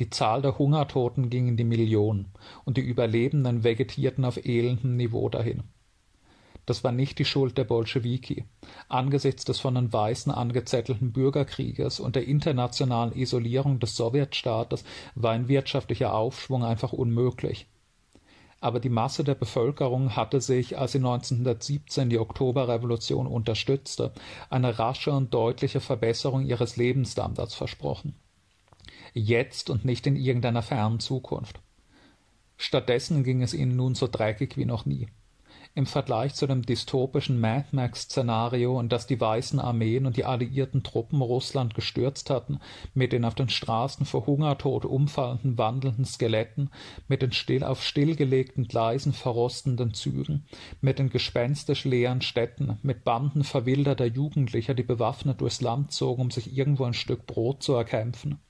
Die 0.00 0.08
Zahl 0.08 0.40
der 0.40 0.56
Hungertoten 0.56 1.28
ging 1.28 1.46
in 1.46 1.58
die 1.58 1.64
Millionen, 1.64 2.32
und 2.64 2.78
die 2.78 2.82
Überlebenden 2.82 3.64
vegetierten 3.64 4.24
auf 4.24 4.42
elendem 4.42 4.96
Niveau 4.96 5.28
dahin 5.28 5.62
das 6.68 6.84
war 6.84 6.92
nicht 6.92 7.18
die 7.18 7.24
Schuld 7.24 7.56
der 7.56 7.64
Bolschewiki. 7.64 8.44
Angesichts 8.88 9.44
des 9.46 9.58
von 9.58 9.74
den 9.74 9.90
Weißen 9.90 10.30
angezettelten 10.30 11.12
Bürgerkrieges 11.12 11.98
und 11.98 12.14
der 12.14 12.26
internationalen 12.26 13.16
Isolierung 13.16 13.80
des 13.80 13.96
Sowjetstaates 13.96 14.84
war 15.14 15.32
ein 15.32 15.48
wirtschaftlicher 15.48 16.12
Aufschwung 16.12 16.64
einfach 16.64 16.92
unmöglich. 16.92 17.66
Aber 18.60 18.80
die 18.80 18.90
Masse 18.90 19.24
der 19.24 19.34
Bevölkerung 19.34 20.14
hatte 20.14 20.42
sich, 20.42 20.76
als 20.76 20.92
sie 20.92 20.98
1917 20.98 22.10
die 22.10 22.18
Oktoberrevolution 22.18 23.26
unterstützte, 23.26 24.12
eine 24.50 24.78
rasche 24.78 25.12
und 25.12 25.32
deutliche 25.32 25.80
Verbesserung 25.80 26.44
ihres 26.44 26.76
Lebensstandards 26.76 27.54
versprochen. 27.54 28.14
Jetzt 29.14 29.70
und 29.70 29.86
nicht 29.86 30.06
in 30.06 30.16
irgendeiner 30.16 30.62
fernen 30.62 31.00
Zukunft. 31.00 31.60
Stattdessen 32.58 33.24
ging 33.24 33.42
es 33.42 33.54
ihnen 33.54 33.76
nun 33.76 33.94
so 33.94 34.06
dreckig 34.06 34.58
wie 34.58 34.66
noch 34.66 34.84
nie 34.84 35.08
im 35.78 35.86
Vergleich 35.86 36.34
zu 36.34 36.48
dem 36.48 36.62
dystopischen 36.62 37.38
Mad 37.38 37.66
Max-Szenario, 37.70 38.80
in 38.80 38.88
das 38.88 39.06
die 39.06 39.20
Weißen 39.20 39.60
Armeen 39.60 40.06
und 40.06 40.16
die 40.16 40.24
alliierten 40.24 40.82
Truppen 40.82 41.22
Russland 41.22 41.76
gestürzt 41.76 42.30
hatten, 42.30 42.58
mit 42.94 43.12
den 43.12 43.24
auf 43.24 43.36
den 43.36 43.48
Straßen 43.48 44.04
vor 44.04 44.26
Hungertod 44.26 44.84
umfallenden 44.84 45.56
wandelnden 45.56 46.04
Skeletten, 46.04 46.70
mit 47.06 47.22
den 47.22 47.30
still 47.30 47.62
auf 47.62 47.84
stillgelegten 47.84 48.66
Gleisen 48.66 49.12
verrostenden 49.12 49.94
Zügen, 49.94 50.46
mit 50.80 50.98
den 50.98 51.10
gespenstisch 51.10 51.84
leeren 51.84 52.22
Städten, 52.22 52.78
mit 52.82 53.04
Banden 53.04 53.44
verwilderter 53.44 54.06
Jugendlicher, 54.06 54.74
die 54.74 54.82
bewaffnet 54.82 55.40
durchs 55.40 55.60
Land 55.60 55.92
zogen, 55.92 56.22
um 56.22 56.30
sich 56.32 56.58
irgendwo 56.58 56.86
ein 56.86 56.94
Stück 56.94 57.24
Brot 57.28 57.62
zu 57.62 57.74
erkämpfen. 57.74 58.40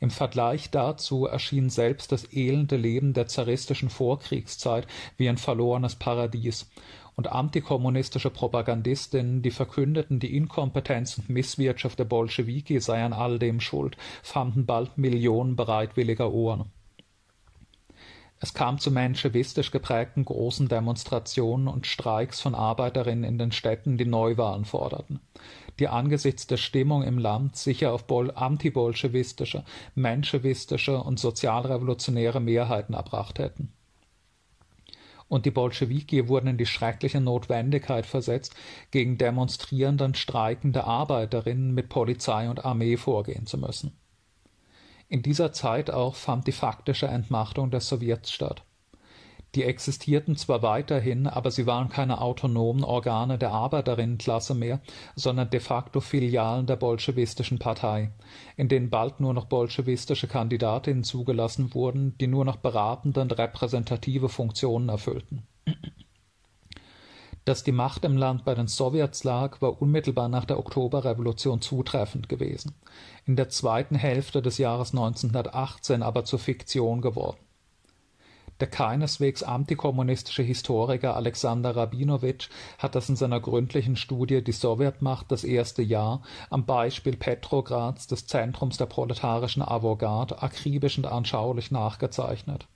Im 0.00 0.10
Vergleich 0.10 0.70
dazu 0.70 1.26
erschien 1.26 1.70
selbst 1.70 2.12
das 2.12 2.32
elende 2.32 2.76
Leben 2.76 3.12
der 3.12 3.26
zaristischen 3.26 3.90
Vorkriegszeit 3.90 4.86
wie 5.16 5.28
ein 5.28 5.38
verlorenes 5.38 5.96
Paradies, 5.96 6.70
und 7.18 7.32
antikommunistische 7.32 8.30
Propagandistinnen, 8.30 9.42
die 9.42 9.50
verkündeten, 9.50 10.20
die 10.20 10.36
Inkompetenz 10.36 11.18
und 11.18 11.28
Misswirtschaft 11.28 11.98
der 11.98 12.04
Bolschewiki 12.04 12.78
sei 12.78 13.02
an 13.02 13.12
all 13.12 13.40
dem 13.40 13.58
schuld, 13.58 13.96
fanden 14.22 14.66
bald 14.66 14.96
Millionen 14.96 15.56
bereitwilliger 15.56 16.32
Ohren. 16.32 16.70
Es 18.38 18.54
kam 18.54 18.78
zu 18.78 18.92
menschewistisch 18.92 19.72
geprägten 19.72 20.24
großen 20.24 20.68
Demonstrationen 20.68 21.66
und 21.66 21.88
Streiks 21.88 22.40
von 22.40 22.54
Arbeiterinnen 22.54 23.24
in 23.24 23.36
den 23.36 23.50
Städten, 23.50 23.98
die 23.98 24.06
Neuwahlen 24.06 24.64
forderten 24.64 25.18
die 25.78 25.88
angesichts 25.88 26.46
der 26.46 26.56
Stimmung 26.56 27.02
im 27.02 27.18
Land 27.18 27.56
sicher 27.56 27.92
auf 27.92 28.04
antibolschewistische, 28.10 29.64
menschewistische 29.94 30.98
und 31.02 31.18
sozialrevolutionäre 31.18 32.40
Mehrheiten 32.40 32.94
erbracht 32.94 33.38
hätten. 33.38 33.72
Und 35.28 35.44
die 35.44 35.50
Bolschewiki 35.50 36.28
wurden 36.28 36.48
in 36.48 36.56
die 36.56 36.66
schreckliche 36.66 37.20
Notwendigkeit 37.20 38.06
versetzt, 38.06 38.54
gegen 38.90 39.18
demonstrierende 39.18 40.04
und 40.04 40.16
streikende 40.16 40.84
Arbeiterinnen 40.84 41.74
mit 41.74 41.90
Polizei 41.90 42.48
und 42.48 42.64
Armee 42.64 42.96
vorgehen 42.96 43.46
zu 43.46 43.58
müssen. 43.58 43.92
In 45.08 45.22
dieser 45.22 45.52
Zeit 45.52 45.90
auch 45.90 46.14
fand 46.14 46.46
die 46.46 46.52
faktische 46.52 47.06
Entmachtung 47.06 47.70
der 47.70 47.80
Sowjets 47.80 48.30
statt. 48.30 48.62
Die 49.54 49.64
existierten 49.64 50.36
zwar 50.36 50.62
weiterhin, 50.62 51.26
aber 51.26 51.50
sie 51.50 51.66
waren 51.66 51.88
keine 51.88 52.20
autonomen 52.20 52.84
Organe 52.84 53.38
der 53.38 53.52
Arbeiterinnenklasse 53.52 54.54
mehr, 54.54 54.80
sondern 55.16 55.48
de 55.48 55.60
facto 55.60 56.00
Filialen 56.00 56.66
der 56.66 56.76
bolschewistischen 56.76 57.58
Partei, 57.58 58.12
in 58.56 58.68
denen 58.68 58.90
bald 58.90 59.20
nur 59.20 59.32
noch 59.32 59.46
bolschewistische 59.46 60.28
Kandidatinnen 60.28 61.02
zugelassen 61.02 61.72
wurden, 61.72 62.16
die 62.18 62.26
nur 62.26 62.44
noch 62.44 62.56
beratende 62.56 63.22
und 63.22 63.38
repräsentative 63.38 64.28
Funktionen 64.28 64.90
erfüllten. 64.90 65.46
Dass 67.46 67.64
die 67.64 67.72
Macht 67.72 68.04
im 68.04 68.18
Land 68.18 68.44
bei 68.44 68.54
den 68.54 68.68
Sowjets 68.68 69.24
lag, 69.24 69.62
war 69.62 69.80
unmittelbar 69.80 70.28
nach 70.28 70.44
der 70.44 70.58
Oktoberrevolution 70.58 71.62
zutreffend 71.62 72.28
gewesen, 72.28 72.74
in 73.24 73.36
der 73.36 73.48
zweiten 73.48 73.94
Hälfte 73.94 74.42
des 74.42 74.58
Jahres 74.58 74.90
1918 74.90 76.02
aber 76.02 76.24
zur 76.24 76.38
Fiktion 76.38 77.00
geworden 77.00 77.38
der 78.60 78.68
keineswegs 78.68 79.42
antikommunistische 79.42 80.42
Historiker 80.42 81.16
Alexander 81.16 81.76
Rabinowitsch 81.76 82.48
hat 82.78 82.94
das 82.94 83.08
in 83.08 83.16
seiner 83.16 83.40
gründlichen 83.40 83.96
Studie 83.96 84.42
Die 84.42 84.52
Sowjetmacht 84.52 85.30
das 85.30 85.44
erste 85.44 85.82
Jahr 85.82 86.22
am 86.50 86.66
Beispiel 86.66 87.16
Petrograds, 87.16 88.06
des 88.06 88.26
Zentrums 88.26 88.76
der 88.76 88.86
proletarischen 88.86 89.62
Avantgarde, 89.62 90.42
akribisch 90.42 90.98
und 90.98 91.06
anschaulich 91.06 91.70
nachgezeichnet. 91.70 92.66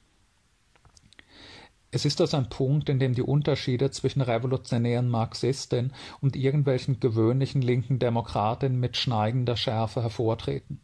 Es 1.95 2.07
ist 2.07 2.21
das 2.21 2.33
ein 2.33 2.49
Punkt, 2.49 2.89
in 2.89 2.99
dem 2.99 3.15
die 3.15 3.23
Unterschiede 3.23 3.91
zwischen 3.91 4.23
revolutionären 4.23 5.11
Marxistinnen 5.11 5.93
und 6.23 6.37
irgendwelchen 6.37 7.01
gewöhnlichen 7.01 7.61
linken 7.61 7.99
Demokratinnen 7.99 8.81
mit 8.81 8.97
schneidender 8.97 9.59
Schärfe 9.59 10.01
hervortreten. 10.01 10.81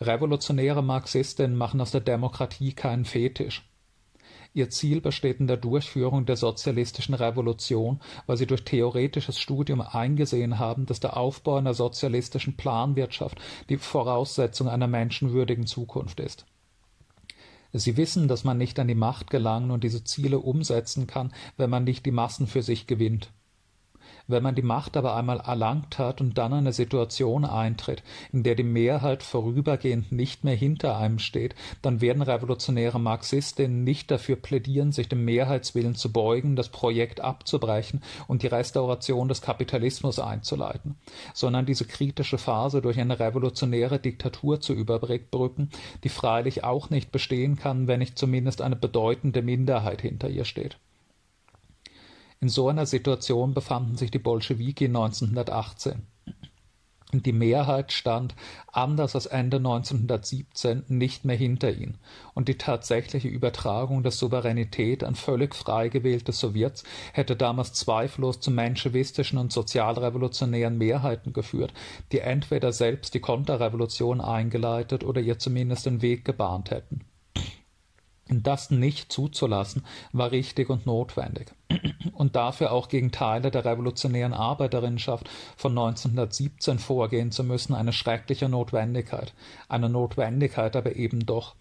Revolutionäre 0.00 0.82
Marxistinnen 0.82 1.56
machen 1.56 1.80
aus 1.80 1.92
der 1.92 2.00
Demokratie 2.00 2.72
keinen 2.72 3.04
Fetisch. 3.04 3.69
Ihr 4.52 4.68
Ziel 4.68 5.00
besteht 5.00 5.38
in 5.38 5.46
der 5.46 5.56
Durchführung 5.56 6.26
der 6.26 6.36
sozialistischen 6.36 7.14
Revolution, 7.14 8.00
weil 8.26 8.36
sie 8.36 8.46
durch 8.46 8.64
theoretisches 8.64 9.38
Studium 9.38 9.80
eingesehen 9.80 10.58
haben, 10.58 10.86
dass 10.86 10.98
der 10.98 11.16
Aufbau 11.16 11.56
einer 11.56 11.74
sozialistischen 11.74 12.56
Planwirtschaft 12.56 13.40
die 13.68 13.76
Voraussetzung 13.76 14.68
einer 14.68 14.88
menschenwürdigen 14.88 15.66
Zukunft 15.66 16.18
ist. 16.18 16.46
Sie 17.72 17.96
wissen, 17.96 18.26
dass 18.26 18.42
man 18.42 18.58
nicht 18.58 18.80
an 18.80 18.88
die 18.88 18.96
Macht 18.96 19.30
gelangen 19.30 19.70
und 19.70 19.84
diese 19.84 20.02
Ziele 20.02 20.40
umsetzen 20.40 21.06
kann, 21.06 21.32
wenn 21.56 21.70
man 21.70 21.84
nicht 21.84 22.04
die 22.04 22.10
Massen 22.10 22.48
für 22.48 22.62
sich 22.62 22.88
gewinnt. 22.88 23.30
Wenn 24.30 24.44
man 24.44 24.54
die 24.54 24.62
Macht 24.62 24.96
aber 24.96 25.16
einmal 25.16 25.40
erlangt 25.40 25.98
hat 25.98 26.20
und 26.20 26.38
dann 26.38 26.52
eine 26.52 26.72
Situation 26.72 27.44
eintritt, 27.44 28.04
in 28.32 28.44
der 28.44 28.54
die 28.54 28.62
Mehrheit 28.62 29.24
vorübergehend 29.24 30.12
nicht 30.12 30.44
mehr 30.44 30.54
hinter 30.54 30.96
einem 30.96 31.18
steht, 31.18 31.56
dann 31.82 32.00
werden 32.00 32.22
revolutionäre 32.22 33.00
Marxistinnen 33.00 33.82
nicht 33.82 34.08
dafür 34.10 34.36
plädieren, 34.36 34.92
sich 34.92 35.08
dem 35.08 35.24
Mehrheitswillen 35.24 35.96
zu 35.96 36.12
beugen, 36.12 36.54
das 36.54 36.68
Projekt 36.68 37.20
abzubrechen 37.20 38.02
und 38.28 38.44
die 38.44 38.46
Restauration 38.46 39.26
des 39.26 39.42
Kapitalismus 39.42 40.20
einzuleiten, 40.20 40.94
sondern 41.34 41.66
diese 41.66 41.84
kritische 41.84 42.38
Phase 42.38 42.82
durch 42.82 43.00
eine 43.00 43.18
revolutionäre 43.18 43.98
Diktatur 43.98 44.60
zu 44.60 44.74
überbrücken, 44.74 45.70
die 46.04 46.08
freilich 46.08 46.62
auch 46.62 46.88
nicht 46.88 47.10
bestehen 47.10 47.56
kann, 47.56 47.88
wenn 47.88 47.98
nicht 47.98 48.16
zumindest 48.16 48.62
eine 48.62 48.76
bedeutende 48.76 49.42
Minderheit 49.42 50.02
hinter 50.02 50.28
ihr 50.28 50.44
steht. 50.44 50.78
In 52.42 52.48
so 52.48 52.70
einer 52.70 52.86
Situation 52.86 53.52
befanden 53.52 53.96
sich 53.96 54.10
die 54.10 54.18
Bolschewiki 54.18 54.86
1918. 54.86 56.06
Die 57.12 57.32
Mehrheit 57.34 57.92
stand, 57.92 58.34
anders 58.72 59.14
als 59.14 59.26
Ende 59.26 59.58
1917, 59.58 60.84
nicht 60.88 61.26
mehr 61.26 61.36
hinter 61.36 61.70
ihnen, 61.70 61.98
und 62.32 62.48
die 62.48 62.56
tatsächliche 62.56 63.28
Übertragung 63.28 64.02
der 64.02 64.12
Souveränität 64.12 65.04
an 65.04 65.16
völlig 65.16 65.54
frei 65.54 65.90
gewählte 65.90 66.32
Sowjets 66.32 66.84
hätte 67.12 67.36
damals 67.36 67.74
zweifellos 67.74 68.40
zu 68.40 68.50
menschewistischen 68.50 69.38
und 69.38 69.52
sozialrevolutionären 69.52 70.78
Mehrheiten 70.78 71.34
geführt, 71.34 71.74
die 72.10 72.20
entweder 72.20 72.72
selbst 72.72 73.12
die 73.12 73.20
Konterrevolution 73.20 74.22
eingeleitet 74.22 75.04
oder 75.04 75.20
ihr 75.20 75.38
zumindest 75.38 75.84
den 75.84 76.00
Weg 76.00 76.24
gebahnt 76.24 76.70
hätten. 76.70 77.04
Das 78.30 78.70
nicht 78.70 79.12
zuzulassen, 79.12 79.84
war 80.12 80.30
richtig 80.30 80.70
und 80.70 80.86
notwendig. 80.86 81.52
Und 82.14 82.36
dafür 82.36 82.72
auch 82.72 82.88
gegen 82.88 83.12
Teile 83.12 83.50
der 83.50 83.64
revolutionären 83.64 84.34
Arbeiterinnenschaft 84.34 85.28
von 85.56 85.72
1917 85.72 86.78
vorgehen 86.78 87.32
zu 87.32 87.44
müssen, 87.44 87.74
eine 87.74 87.92
schreckliche 87.92 88.48
Notwendigkeit. 88.48 89.32
Eine 89.68 89.88
Notwendigkeit 89.88 90.76
aber 90.76 90.96
eben 90.96 91.26
doch. 91.26 91.54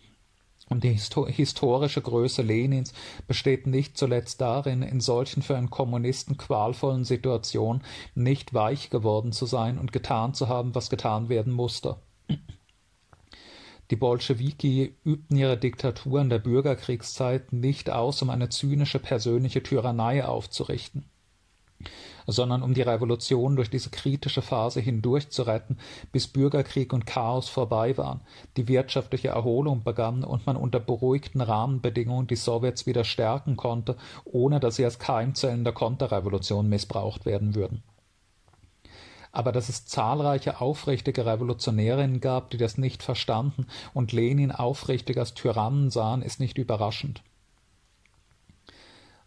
Und 0.69 0.83
die 0.83 0.93
historische 0.93 2.01
Größe 2.01 2.43
Lenins 2.43 2.93
besteht 3.27 3.65
nicht 3.65 3.97
zuletzt 3.97 4.39
darin, 4.39 4.83
in 4.83 5.01
solchen 5.01 5.41
für 5.41 5.57
einen 5.57 5.71
Kommunisten 5.71 6.37
qualvollen 6.37 7.05
Situationen 7.05 7.83
nicht 8.13 8.53
weich 8.53 8.91
geworden 8.91 9.31
zu 9.31 9.47
sein 9.47 9.79
und 9.79 9.91
getan 9.91 10.35
zu 10.35 10.47
haben, 10.47 10.75
was 10.75 10.91
getan 10.91 11.29
werden 11.29 11.53
musste. 11.53 11.97
Die 13.91 13.95
Bolschewiki 13.95 14.93
übten 15.03 15.35
ihre 15.35 15.57
Diktatur 15.57 16.21
in 16.21 16.29
der 16.29 16.37
Bürgerkriegszeit 16.37 17.51
nicht 17.51 17.89
aus, 17.89 18.21
um 18.21 18.29
eine 18.29 18.49
zynische 18.49 18.99
persönliche 18.99 19.63
Tyrannei 19.63 20.23
aufzurichten, 20.23 21.05
sondern 22.27 22.61
um 22.61 22.75
die 22.75 22.83
Revolution 22.83 23.55
durch 23.55 23.71
diese 23.71 23.89
kritische 23.89 24.43
Phase 24.43 24.79
hindurch 24.79 25.31
zu 25.31 25.41
retten, 25.41 25.79
bis 26.11 26.27
Bürgerkrieg 26.27 26.93
und 26.93 27.07
Chaos 27.07 27.49
vorbei 27.49 27.97
waren, 27.97 28.21
die 28.57 28.67
wirtschaftliche 28.67 29.29
Erholung 29.29 29.83
begann 29.83 30.23
und 30.23 30.45
man 30.45 30.55
unter 30.55 30.79
beruhigten 30.79 31.41
Rahmenbedingungen 31.41 32.27
die 32.27 32.35
Sowjets 32.35 32.85
wieder 32.85 33.03
stärken 33.03 33.57
konnte, 33.57 33.97
ohne 34.23 34.59
dass 34.59 34.75
sie 34.75 34.85
als 34.85 34.99
Keimzellen 34.99 35.63
der 35.63 35.73
Konterrevolution 35.73 36.69
missbraucht 36.69 37.25
werden 37.25 37.55
würden 37.55 37.81
aber 39.31 39.51
dass 39.51 39.69
es 39.69 39.85
zahlreiche 39.85 40.61
aufrichtige 40.61 41.25
Revolutionärinnen 41.25 42.19
gab, 42.19 42.49
die 42.49 42.57
das 42.57 42.77
nicht 42.77 43.03
verstanden 43.03 43.67
und 43.93 44.11
Lenin 44.11 44.51
aufrichtig 44.51 45.17
als 45.17 45.33
Tyrannen 45.33 45.91
sahen, 45.91 46.21
ist 46.21 46.39
nicht 46.39 46.57
überraschend. 46.57 47.21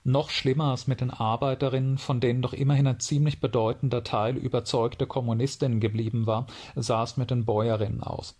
Noch 0.05 0.31
schlimmer 0.31 0.73
als 0.73 0.89
mit 0.89 1.01
den 1.01 1.13
Arbeiterinnen, 1.13 1.97
von 1.97 2.19
denen 2.19 2.43
doch 2.43 2.53
immerhin 2.53 2.89
ein 2.89 2.99
ziemlich 2.99 3.41
bedeutender 3.41 4.03
Teil 4.03 4.37
überzeugte 4.37 5.07
Kommunistinnen 5.07 5.79
geblieben 5.79 6.27
war, 6.27 6.49
sah 6.75 7.05
es 7.05 7.17
mit 7.17 7.31
den 7.31 7.45
Bäuerinnen 7.45 8.03
aus. 8.03 8.35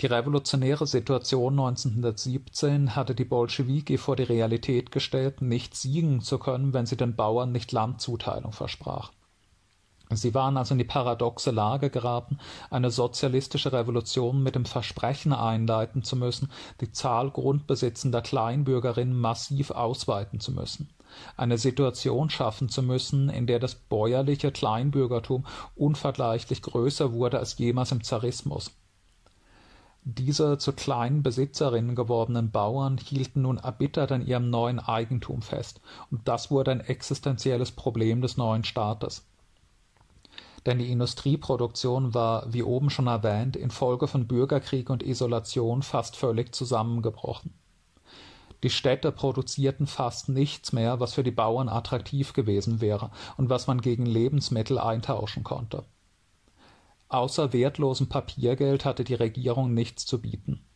Die 0.00 0.06
revolutionäre 0.06 0.86
Situation 0.86 1.54
1917 1.58 2.94
hatte 2.94 3.14
die 3.14 3.24
Bolschewiki 3.24 3.98
vor 3.98 4.16
die 4.16 4.22
Realität 4.22 4.92
gestellt, 4.92 5.42
nicht 5.42 5.74
siegen 5.74 6.20
zu 6.20 6.38
können, 6.38 6.72
wenn 6.72 6.86
sie 6.86 6.96
den 6.96 7.16
Bauern 7.16 7.52
nicht 7.52 7.72
Landzuteilung 7.72 8.52
versprach. 8.52 9.10
Sie 10.10 10.32
waren 10.34 10.56
also 10.56 10.72
in 10.72 10.78
die 10.78 10.84
paradoxe 10.84 11.50
Lage 11.50 11.90
geraten, 11.90 12.38
eine 12.70 12.90
sozialistische 12.90 13.72
Revolution 13.72 14.42
mit 14.42 14.54
dem 14.54 14.64
Versprechen 14.64 15.34
einleiten 15.34 16.02
zu 16.02 16.16
müssen, 16.16 16.50
die 16.80 16.92
Zahl 16.92 17.30
grundbesitzender 17.30 18.22
Kleinbürgerinnen 18.22 19.18
massiv 19.18 19.70
ausweiten 19.70 20.40
zu 20.40 20.52
müssen, 20.52 20.88
eine 21.36 21.58
Situation 21.58 22.30
schaffen 22.30 22.70
zu 22.70 22.82
müssen, 22.82 23.28
in 23.28 23.46
der 23.46 23.58
das 23.58 23.74
bäuerliche 23.74 24.50
Kleinbürgertum 24.50 25.44
unvergleichlich 25.76 26.62
größer 26.62 27.12
wurde 27.12 27.38
als 27.38 27.58
jemals 27.58 27.92
im 27.92 28.02
Zarismus. 28.02 28.70
Diese 30.04 30.56
zu 30.56 30.72
kleinen 30.72 31.22
Besitzerinnen 31.22 31.94
gewordenen 31.94 32.50
Bauern 32.50 32.96
hielten 32.96 33.42
nun 33.42 33.58
erbittert 33.58 34.10
an 34.10 34.26
ihrem 34.26 34.48
neuen 34.48 34.78
Eigentum 34.78 35.42
fest, 35.42 35.82
und 36.10 36.26
das 36.26 36.50
wurde 36.50 36.70
ein 36.70 36.80
existenzielles 36.80 37.72
Problem 37.72 38.22
des 38.22 38.38
neuen 38.38 38.64
Staates 38.64 39.26
denn 40.68 40.78
die 40.78 40.92
Industrieproduktion 40.92 42.12
war, 42.12 42.52
wie 42.52 42.62
oben 42.62 42.90
schon 42.90 43.06
erwähnt, 43.06 43.56
infolge 43.56 44.06
von 44.06 44.28
Bürgerkrieg 44.28 44.90
und 44.90 45.02
Isolation 45.02 45.82
fast 45.82 46.14
völlig 46.14 46.54
zusammengebrochen. 46.54 47.54
Die 48.62 48.68
Städte 48.70 49.10
produzierten 49.10 49.86
fast 49.86 50.28
nichts 50.28 50.72
mehr, 50.74 51.00
was 51.00 51.14
für 51.14 51.24
die 51.24 51.30
Bauern 51.30 51.70
attraktiv 51.70 52.34
gewesen 52.34 52.82
wäre 52.82 53.10
und 53.38 53.48
was 53.48 53.66
man 53.66 53.80
gegen 53.80 54.04
Lebensmittel 54.04 54.78
eintauschen 54.78 55.42
konnte. 55.42 55.84
Außer 57.08 57.54
wertlosem 57.54 58.10
Papiergeld 58.10 58.84
hatte 58.84 59.04
die 59.04 59.14
Regierung 59.14 59.72
nichts 59.72 60.04
zu 60.04 60.20
bieten. 60.20 60.66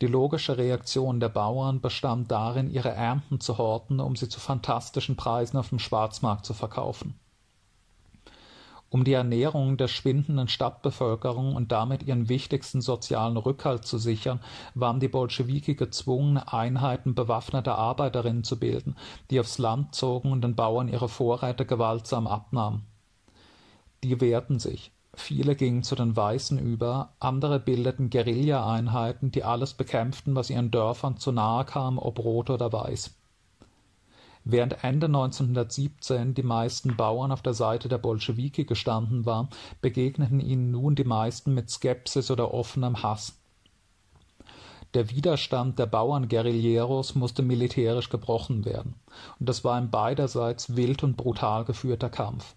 Die 0.00 0.06
logische 0.06 0.56
Reaktion 0.56 1.18
der 1.18 1.28
Bauern 1.28 1.80
bestand 1.80 2.30
darin, 2.30 2.70
ihre 2.70 2.90
Ernten 2.90 3.40
zu 3.40 3.58
horten, 3.58 3.98
um 3.98 4.14
sie 4.14 4.28
zu 4.28 4.38
fantastischen 4.38 5.16
Preisen 5.16 5.58
auf 5.58 5.70
dem 5.70 5.80
Schwarzmarkt 5.80 6.46
zu 6.46 6.54
verkaufen. 6.54 7.19
Um 8.92 9.04
die 9.04 9.12
Ernährung 9.12 9.76
der 9.76 9.86
schwindenden 9.86 10.48
Stadtbevölkerung 10.48 11.54
und 11.54 11.70
damit 11.70 12.02
ihren 12.02 12.28
wichtigsten 12.28 12.80
sozialen 12.80 13.36
Rückhalt 13.36 13.84
zu 13.84 13.98
sichern, 13.98 14.40
waren 14.74 14.98
die 14.98 15.06
Bolschewiki 15.06 15.76
gezwungen, 15.76 16.38
Einheiten 16.38 17.14
bewaffneter 17.14 17.78
Arbeiterinnen 17.78 18.42
zu 18.42 18.58
bilden, 18.58 18.96
die 19.30 19.38
aufs 19.38 19.58
Land 19.58 19.94
zogen 19.94 20.32
und 20.32 20.42
den 20.42 20.56
Bauern 20.56 20.88
ihre 20.88 21.08
Vorräte 21.08 21.64
gewaltsam 21.64 22.26
abnahmen. 22.26 22.84
Die 24.02 24.20
wehrten 24.20 24.58
sich. 24.58 24.90
Viele 25.14 25.54
gingen 25.54 25.84
zu 25.84 25.94
den 25.94 26.16
Weißen 26.16 26.58
über, 26.58 27.14
andere 27.20 27.60
bildeten 27.60 28.10
Guerilla-Einheiten, 28.10 29.30
die 29.30 29.44
alles 29.44 29.74
bekämpften, 29.74 30.34
was 30.34 30.50
ihren 30.50 30.72
Dörfern 30.72 31.16
zu 31.16 31.30
nahe 31.30 31.64
kam, 31.64 31.96
ob 31.98 32.18
rot 32.18 32.50
oder 32.50 32.72
weiß. 32.72 33.19
Während 34.52 34.82
Ende 34.82 35.06
1917 35.06 36.34
die 36.34 36.42
meisten 36.42 36.96
Bauern 36.96 37.30
auf 37.30 37.40
der 37.40 37.54
Seite 37.54 37.88
der 37.88 37.98
Bolschewiki 37.98 38.64
gestanden 38.64 39.24
waren, 39.24 39.48
begegneten 39.80 40.40
ihnen 40.40 40.72
nun 40.72 40.96
die 40.96 41.04
meisten 41.04 41.54
mit 41.54 41.70
Skepsis 41.70 42.32
oder 42.32 42.52
offenem 42.52 43.04
Hass. 43.04 43.38
Der 44.94 45.08
Widerstand 45.10 45.78
der 45.78 45.86
Bauernguerilleros 45.86 47.14
musste 47.14 47.42
militärisch 47.42 48.08
gebrochen 48.08 48.64
werden, 48.64 48.96
und 49.38 49.48
es 49.48 49.62
war 49.62 49.76
ein 49.76 49.90
beiderseits 49.90 50.74
wild 50.74 51.04
und 51.04 51.16
brutal 51.16 51.64
geführter 51.64 52.10
Kampf 52.10 52.56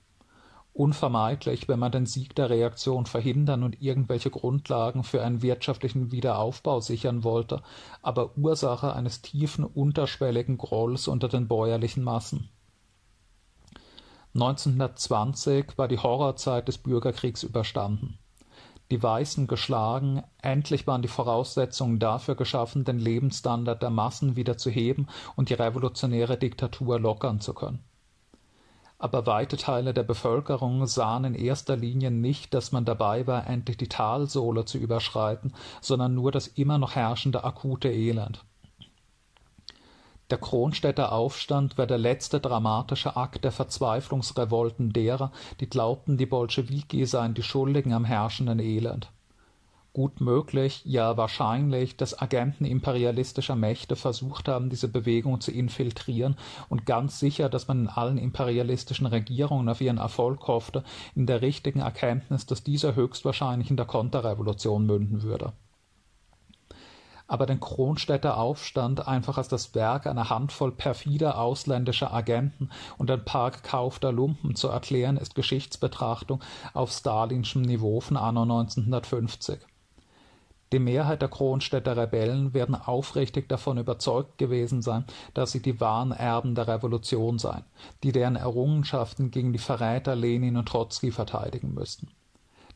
unvermeidlich, 0.73 1.67
wenn 1.67 1.79
man 1.79 1.91
den 1.91 2.07
Sieg 2.07 2.35
der 2.35 2.49
Reaktion 2.49 3.05
verhindern 3.05 3.63
und 3.63 3.81
irgendwelche 3.81 4.31
Grundlagen 4.31 5.03
für 5.03 5.23
einen 5.23 5.41
wirtschaftlichen 5.43 6.11
Wiederaufbau 6.11 6.79
sichern 6.79 7.23
wollte, 7.23 7.61
aber 8.01 8.35
Ursache 8.37 8.93
eines 8.93 9.21
tiefen 9.21 9.63
unterschwelligen 9.63 10.57
Grolls 10.57 11.07
unter 11.07 11.29
den 11.29 11.47
bäuerlichen 11.47 12.03
Massen. 12.03 12.49
1920 14.33 15.77
war 15.77 15.87
die 15.87 15.99
Horrorzeit 15.99 16.67
des 16.67 16.79
Bürgerkriegs 16.79 17.43
überstanden. 17.43 18.17
die 18.91 19.01
Weißen 19.01 19.47
geschlagen, 19.47 20.23
endlich 20.41 20.85
waren 20.85 21.01
die 21.01 21.07
Voraussetzungen 21.07 21.99
dafür 21.99 22.35
geschaffen, 22.35 22.83
den 22.83 22.99
Lebensstandard 22.99 23.81
der 23.81 23.89
Massen 23.89 24.35
wieder 24.35 24.57
zu 24.57 24.69
heben 24.69 25.07
und 25.35 25.49
die 25.49 25.55
revolutionäre 25.55 26.37
Diktatur 26.37 26.99
lockern 26.99 27.39
zu 27.39 27.53
können. 27.53 27.83
Aber 29.03 29.25
weite 29.25 29.57
Teile 29.57 29.93
der 29.93 30.03
Bevölkerung 30.03 30.87
sahen 30.87 31.25
in 31.25 31.35
erster 31.35 31.75
Linie 31.75 32.09
nicht, 32.09 32.53
dass 32.53 32.71
man 32.71 32.85
dabei 32.85 33.27
war, 33.27 33.45
endlich 33.47 33.75
die 33.75 33.89
Talsohle 33.89 34.63
zu 34.63 34.77
überschreiten, 34.77 35.51
sondern 35.81 36.15
nur 36.15 36.31
das 36.31 36.47
immer 36.47 36.77
noch 36.77 36.95
herrschende 36.95 37.43
akute 37.43 37.91
Elend. 37.91 38.45
Der 40.29 40.37
Kronstädter 40.37 41.11
Aufstand 41.11 41.77
war 41.77 41.85
der 41.85 41.97
letzte 41.97 42.39
dramatische 42.39 43.17
Akt 43.17 43.43
der 43.43 43.51
Verzweiflungsrevolten 43.51 44.93
derer, 44.93 45.33
die 45.59 45.69
glaubten, 45.69 46.17
die 46.17 46.25
Bolschewiki 46.25 47.05
seien 47.05 47.33
die 47.33 47.43
Schuldigen 47.43 47.91
am 47.91 48.05
herrschenden 48.05 48.59
Elend. 48.59 49.11
Gut 49.93 50.21
möglich, 50.21 50.81
ja 50.85 51.17
wahrscheinlich, 51.17 51.95
dass 51.95 52.19
Agenten 52.19 52.65
imperialistischer 52.65 53.55
Mächte 53.55 53.95
versucht 53.95 54.47
haben, 54.47 54.71
diese 54.71 54.87
Bewegung 54.87 55.39
zu 55.39 55.51
infiltrieren 55.51 56.35
und 56.67 56.87
ganz 56.87 57.19
sicher, 57.19 57.47
dass 57.47 57.67
man 57.67 57.81
in 57.81 57.89
allen 57.89 58.17
imperialistischen 58.17 59.05
Regierungen 59.05 59.69
auf 59.69 59.81
ihren 59.81 59.99
Erfolg 59.99 60.47
hoffte, 60.47 60.83
in 61.13 61.27
der 61.27 61.43
richtigen 61.43 61.81
Erkenntnis, 61.81 62.47
dass 62.47 62.63
dieser 62.63 62.95
höchstwahrscheinlich 62.95 63.69
in 63.69 63.77
der 63.77 63.85
Konterrevolution 63.85 64.87
münden 64.87 65.21
würde 65.21 65.53
aber 67.25 67.45
den 67.45 67.59
Kronstädter 67.59 68.37
Aufstand 68.37 69.07
einfach 69.07 69.37
als 69.37 69.47
das 69.47 69.73
Werk 69.73 70.05
einer 70.05 70.29
Handvoll 70.29 70.71
perfider 70.71 71.39
ausländischer 71.39 72.13
Agenten 72.13 72.69
und 72.97 73.09
ein 73.09 73.25
paar 73.25 73.49
gekaufter 73.49 74.11
Lumpen 74.11 74.55
zu 74.55 74.67
erklären, 74.67 75.17
ist 75.17 75.33
Geschichtsbetrachtung 75.33 76.41
auf 76.73 76.91
stalinschem 76.91 77.61
Niveau 77.61 78.01
von 78.01 78.17
anno 78.17 78.43
1950. 78.43 79.59
Die 80.73 80.79
Mehrheit 80.79 81.21
der 81.21 81.29
Kronstädter 81.29 81.95
Rebellen 81.95 82.55
werden 82.55 82.73
aufrichtig 82.73 83.47
davon 83.47 83.77
überzeugt 83.77 84.39
gewesen 84.39 84.81
sein, 84.81 85.05
dass 85.35 85.51
sie 85.51 85.61
die 85.61 85.79
wahren 85.79 86.11
Erben 86.11 86.55
der 86.55 86.67
Revolution 86.67 87.37
seien, 87.37 87.63
die 88.01 88.11
deren 88.11 88.35
Errungenschaften 88.35 89.29
gegen 89.29 89.53
die 89.53 89.59
Verräter 89.59 90.15
Lenin 90.15 90.57
und 90.57 90.67
Trotzki 90.67 91.11
verteidigen 91.11 91.75
müssten. 91.75 92.07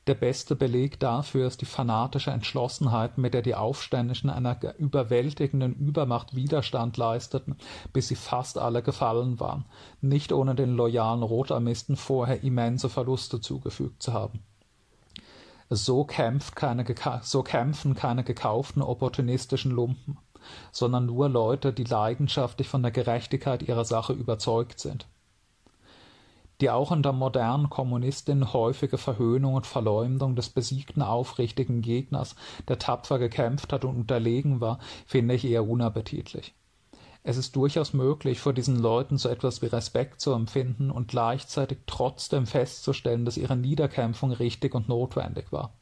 Der 0.05 0.13
beste 0.13 0.55
Beleg 0.55 0.99
dafür 0.99 1.47
ist 1.47 1.61
die 1.61 1.65
fanatische 1.65 2.29
Entschlossenheit, 2.29 3.17
mit 3.17 3.33
der 3.33 3.41
die 3.41 3.55
Aufständischen 3.55 4.29
einer 4.29 4.59
überwältigenden 4.77 5.73
Übermacht 5.73 6.35
Widerstand 6.35 6.97
leisteten, 6.97 7.55
bis 7.93 8.09
sie 8.09 8.15
fast 8.15 8.59
alle 8.59 8.83
gefallen 8.83 9.39
waren, 9.39 9.65
nicht 10.01 10.31
ohne 10.31 10.53
den 10.53 10.75
loyalen 10.75 11.23
Rotarmisten 11.23 11.95
vorher 11.95 12.43
immense 12.43 12.89
Verluste 12.89 13.41
zugefügt 13.41 14.03
zu 14.03 14.13
haben. 14.13 14.43
So, 15.69 16.05
kämpft 16.05 16.55
keine, 16.55 16.85
so 17.21 17.43
kämpfen 17.43 17.95
keine 17.95 18.23
gekauften 18.23 18.81
opportunistischen 18.81 19.71
Lumpen, 19.71 20.17
sondern 20.71 21.07
nur 21.07 21.29
Leute, 21.29 21.73
die 21.73 21.83
leidenschaftlich 21.83 22.69
von 22.69 22.83
der 22.83 22.91
Gerechtigkeit 22.91 23.63
ihrer 23.63 23.85
Sache 23.85 24.13
überzeugt 24.13 24.79
sind 24.79 25.07
die 26.61 26.69
auch 26.69 26.91
in 26.91 27.03
der 27.03 27.13
modernen 27.13 27.69
Kommunistin 27.69 28.51
häufige 28.53 28.97
Verhöhnung 28.97 29.53
und 29.55 29.67
Verleumdung 29.67 30.35
des 30.35 30.49
besiegten 30.49 31.01
aufrichtigen 31.01 31.81
Gegners, 31.81 32.35
der 32.67 32.79
tapfer 32.79 33.19
gekämpft 33.19 33.71
hat 33.73 33.85
und 33.85 33.95
unterlegen 33.95 34.59
war, 34.59 34.79
finde 35.05 35.35
ich 35.35 35.45
eher 35.45 35.67
unappetitlich. 35.67 36.55
Es 37.27 37.35
ist 37.35 37.57
durchaus 37.57 37.91
möglich, 37.91 38.39
vor 38.39 38.53
diesen 38.53 38.79
Leuten 38.79 39.17
so 39.17 39.27
etwas 39.27 39.61
wie 39.61 39.65
Respekt 39.65 40.21
zu 40.21 40.31
empfinden 40.31 40.89
und 40.89 41.09
gleichzeitig 41.09 41.79
trotzdem 41.85 42.47
festzustellen, 42.47 43.25
dass 43.25 43.35
ihre 43.35 43.57
Niederkämpfung 43.57 44.31
richtig 44.31 44.73
und 44.73 44.87
notwendig 44.87 45.51
war. 45.51 45.73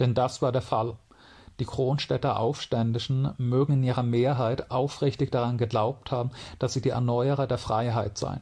Denn 0.00 0.12
das 0.12 0.42
war 0.42 0.50
der 0.50 0.60
Fall. 0.60 0.96
Die 1.60 1.64
Kronstädter 1.64 2.40
Aufständischen 2.40 3.32
mögen 3.38 3.74
in 3.74 3.84
ihrer 3.84 4.02
Mehrheit 4.02 4.72
aufrichtig 4.72 5.30
daran 5.30 5.56
geglaubt 5.56 6.10
haben, 6.10 6.32
dass 6.58 6.72
sie 6.72 6.82
die 6.82 6.88
Erneuerer 6.88 7.46
der 7.46 7.58
Freiheit 7.58 8.18
seien 8.18 8.40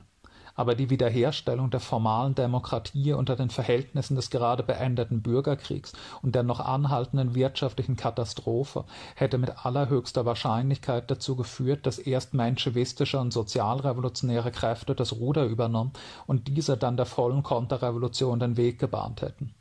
aber 0.61 0.75
die 0.75 0.91
Wiederherstellung 0.91 1.71
der 1.71 1.81
formalen 1.81 2.35
Demokratie 2.35 3.15
unter 3.15 3.35
den 3.35 3.49
Verhältnissen 3.49 4.15
des 4.15 4.29
gerade 4.29 4.63
beendeten 4.63 5.23
Bürgerkriegs 5.23 5.95
und 6.21 6.35
der 6.35 6.43
noch 6.43 6.61
anhaltenden 6.61 7.35
wirtschaftlichen 7.35 7.97
Katastrophe 7.97 8.85
hätte 9.15 9.39
mit 9.39 9.65
allerhöchster 9.65 10.27
Wahrscheinlichkeit 10.27 11.11
dazu 11.11 11.35
geführt, 11.35 11.87
dass 11.87 11.99
erst 11.99 12.35
menschewistische 12.35 13.19
und 13.19 13.33
sozialrevolutionäre 13.33 14.51
Kräfte 14.51 14.95
das 14.95 15.15
Ruder 15.15 15.47
übernommen 15.47 15.95
und 16.27 16.49
diese 16.49 16.77
dann 16.77 16.99
der 16.99 17.07
vollen 17.07 17.43
Konterrevolution 17.43 18.39
den 18.39 18.59
Weg 18.59 18.79
gebahnt 18.79 19.23
hätten 19.23 19.55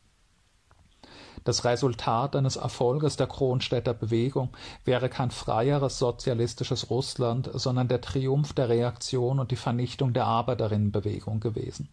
das 1.44 1.66
Resultat 1.66 2.36
eines 2.36 2.56
Erfolges 2.56 3.16
der 3.18 3.28
Kronstädter 3.28 3.94
Bewegung 3.94 4.50
wäre 4.86 5.10
kein 5.10 5.32
freieres 5.32 6.00
sozialistisches 6.00 6.90
Russland, 6.90 7.50
sondern 7.54 7.88
der 7.88 8.02
Triumph 8.02 8.54
der 8.54 8.70
Reaktion 8.70 9.40
und 9.40 9.52
die 9.52 9.56
Vernichtung 9.56 10.14
der 10.14 10.26
Arbeiterinnenbewegung 10.26 11.40
gewesen. 11.40 11.90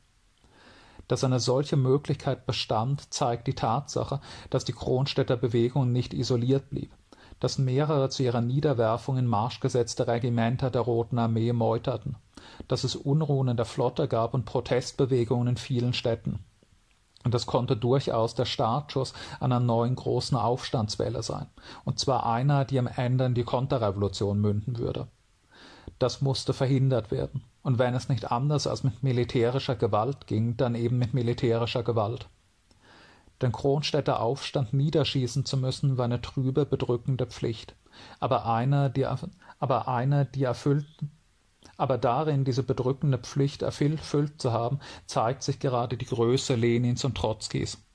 Dass 1.09 1.23
eine 1.23 1.39
solche 1.39 1.77
Möglichkeit 1.77 2.47
bestand, 2.47 3.13
zeigt 3.15 3.47
die 3.47 3.55
Tatsache, 3.55 4.21
dass 4.51 4.65
die 4.65 4.73
Kronstädter 4.73 5.37
Bewegung 5.37 5.93
nicht 5.93 6.13
isoliert 6.13 6.69
blieb, 6.69 6.91
dass 7.39 7.59
mehrere 7.59 8.09
zu 8.09 8.25
ihrer 8.25 8.41
Niederwerfung 8.41 9.17
in 9.17 9.27
Marsch 9.27 9.61
gesetzte 9.61 10.09
Regimenter 10.09 10.71
der 10.71 10.81
Roten 10.81 11.19
Armee 11.19 11.53
meuterten, 11.53 12.17
dass 12.67 12.83
es 12.83 12.97
Unruhen 12.97 13.49
in 13.49 13.57
der 13.57 13.67
Flotte 13.67 14.09
gab 14.09 14.35
und 14.35 14.47
Protestbewegungen 14.47 15.49
in 15.49 15.57
vielen 15.57 15.93
Städten 15.93 16.41
und 17.27 17.35
das 17.35 17.47
konnte 17.47 17.77
durchaus 17.77 18.37
der 18.37 18.45
Startschuss 18.45 19.13
einer 19.41 19.59
neuen 19.59 19.97
großen 19.97 20.39
Aufstandswelle 20.39 21.25
sein, 21.25 21.49
und 21.85 21.99
zwar 21.99 22.25
einer, 22.25 22.65
die 22.65 22.79
am 22.79 22.87
Ende 22.87 23.25
in 23.25 23.35
die 23.35 23.43
Konterrevolution 23.43 24.41
münden 24.41 24.79
würde. 24.79 25.09
Das 25.99 26.21
musste 26.21 26.53
verhindert 26.53 27.11
werden, 27.11 27.43
und 27.65 27.81
wenn 27.81 27.95
es 27.95 28.09
nicht 28.09 28.31
anders 28.31 28.69
als 28.69 28.85
mit 28.85 29.03
militärischer 29.03 29.75
Gewalt 29.75 30.29
ging, 30.29 30.57
dann 30.57 30.77
eben 30.77 30.99
mit 30.99 31.15
militärischer 31.15 31.83
Gewalt. 31.83 32.29
Den 33.43 33.51
Kronstädter 33.51 34.21
Aufstand 34.21 34.73
niederschießen 34.73 35.45
zu 35.45 35.57
müssen, 35.57 35.99
war 35.99 36.05
eine 36.05 36.23
trübe, 36.23 36.65
bedrückende 36.65 37.27
Pflicht, 37.27 37.75
aber 38.21 38.47
eine, 38.47 38.89
die, 38.89 39.05
aber 39.05 39.89
eine, 39.89 40.27
die 40.27 40.45
erfüllt, 40.45 40.87
aber 41.77 41.99
darin 41.99 42.45
diese 42.45 42.63
bedrückende 42.63 43.19
Pflicht 43.19 43.63
erfüllt 43.63 44.41
zu 44.41 44.53
haben, 44.53 44.81
zeigt 45.07 45.43
sich 45.43 45.59
gerade 45.59 45.97
die 45.97 46.07
Größe 46.07 46.55
Lenins 46.55 47.05
und 47.05 47.17
Trotzkis. 47.17 47.86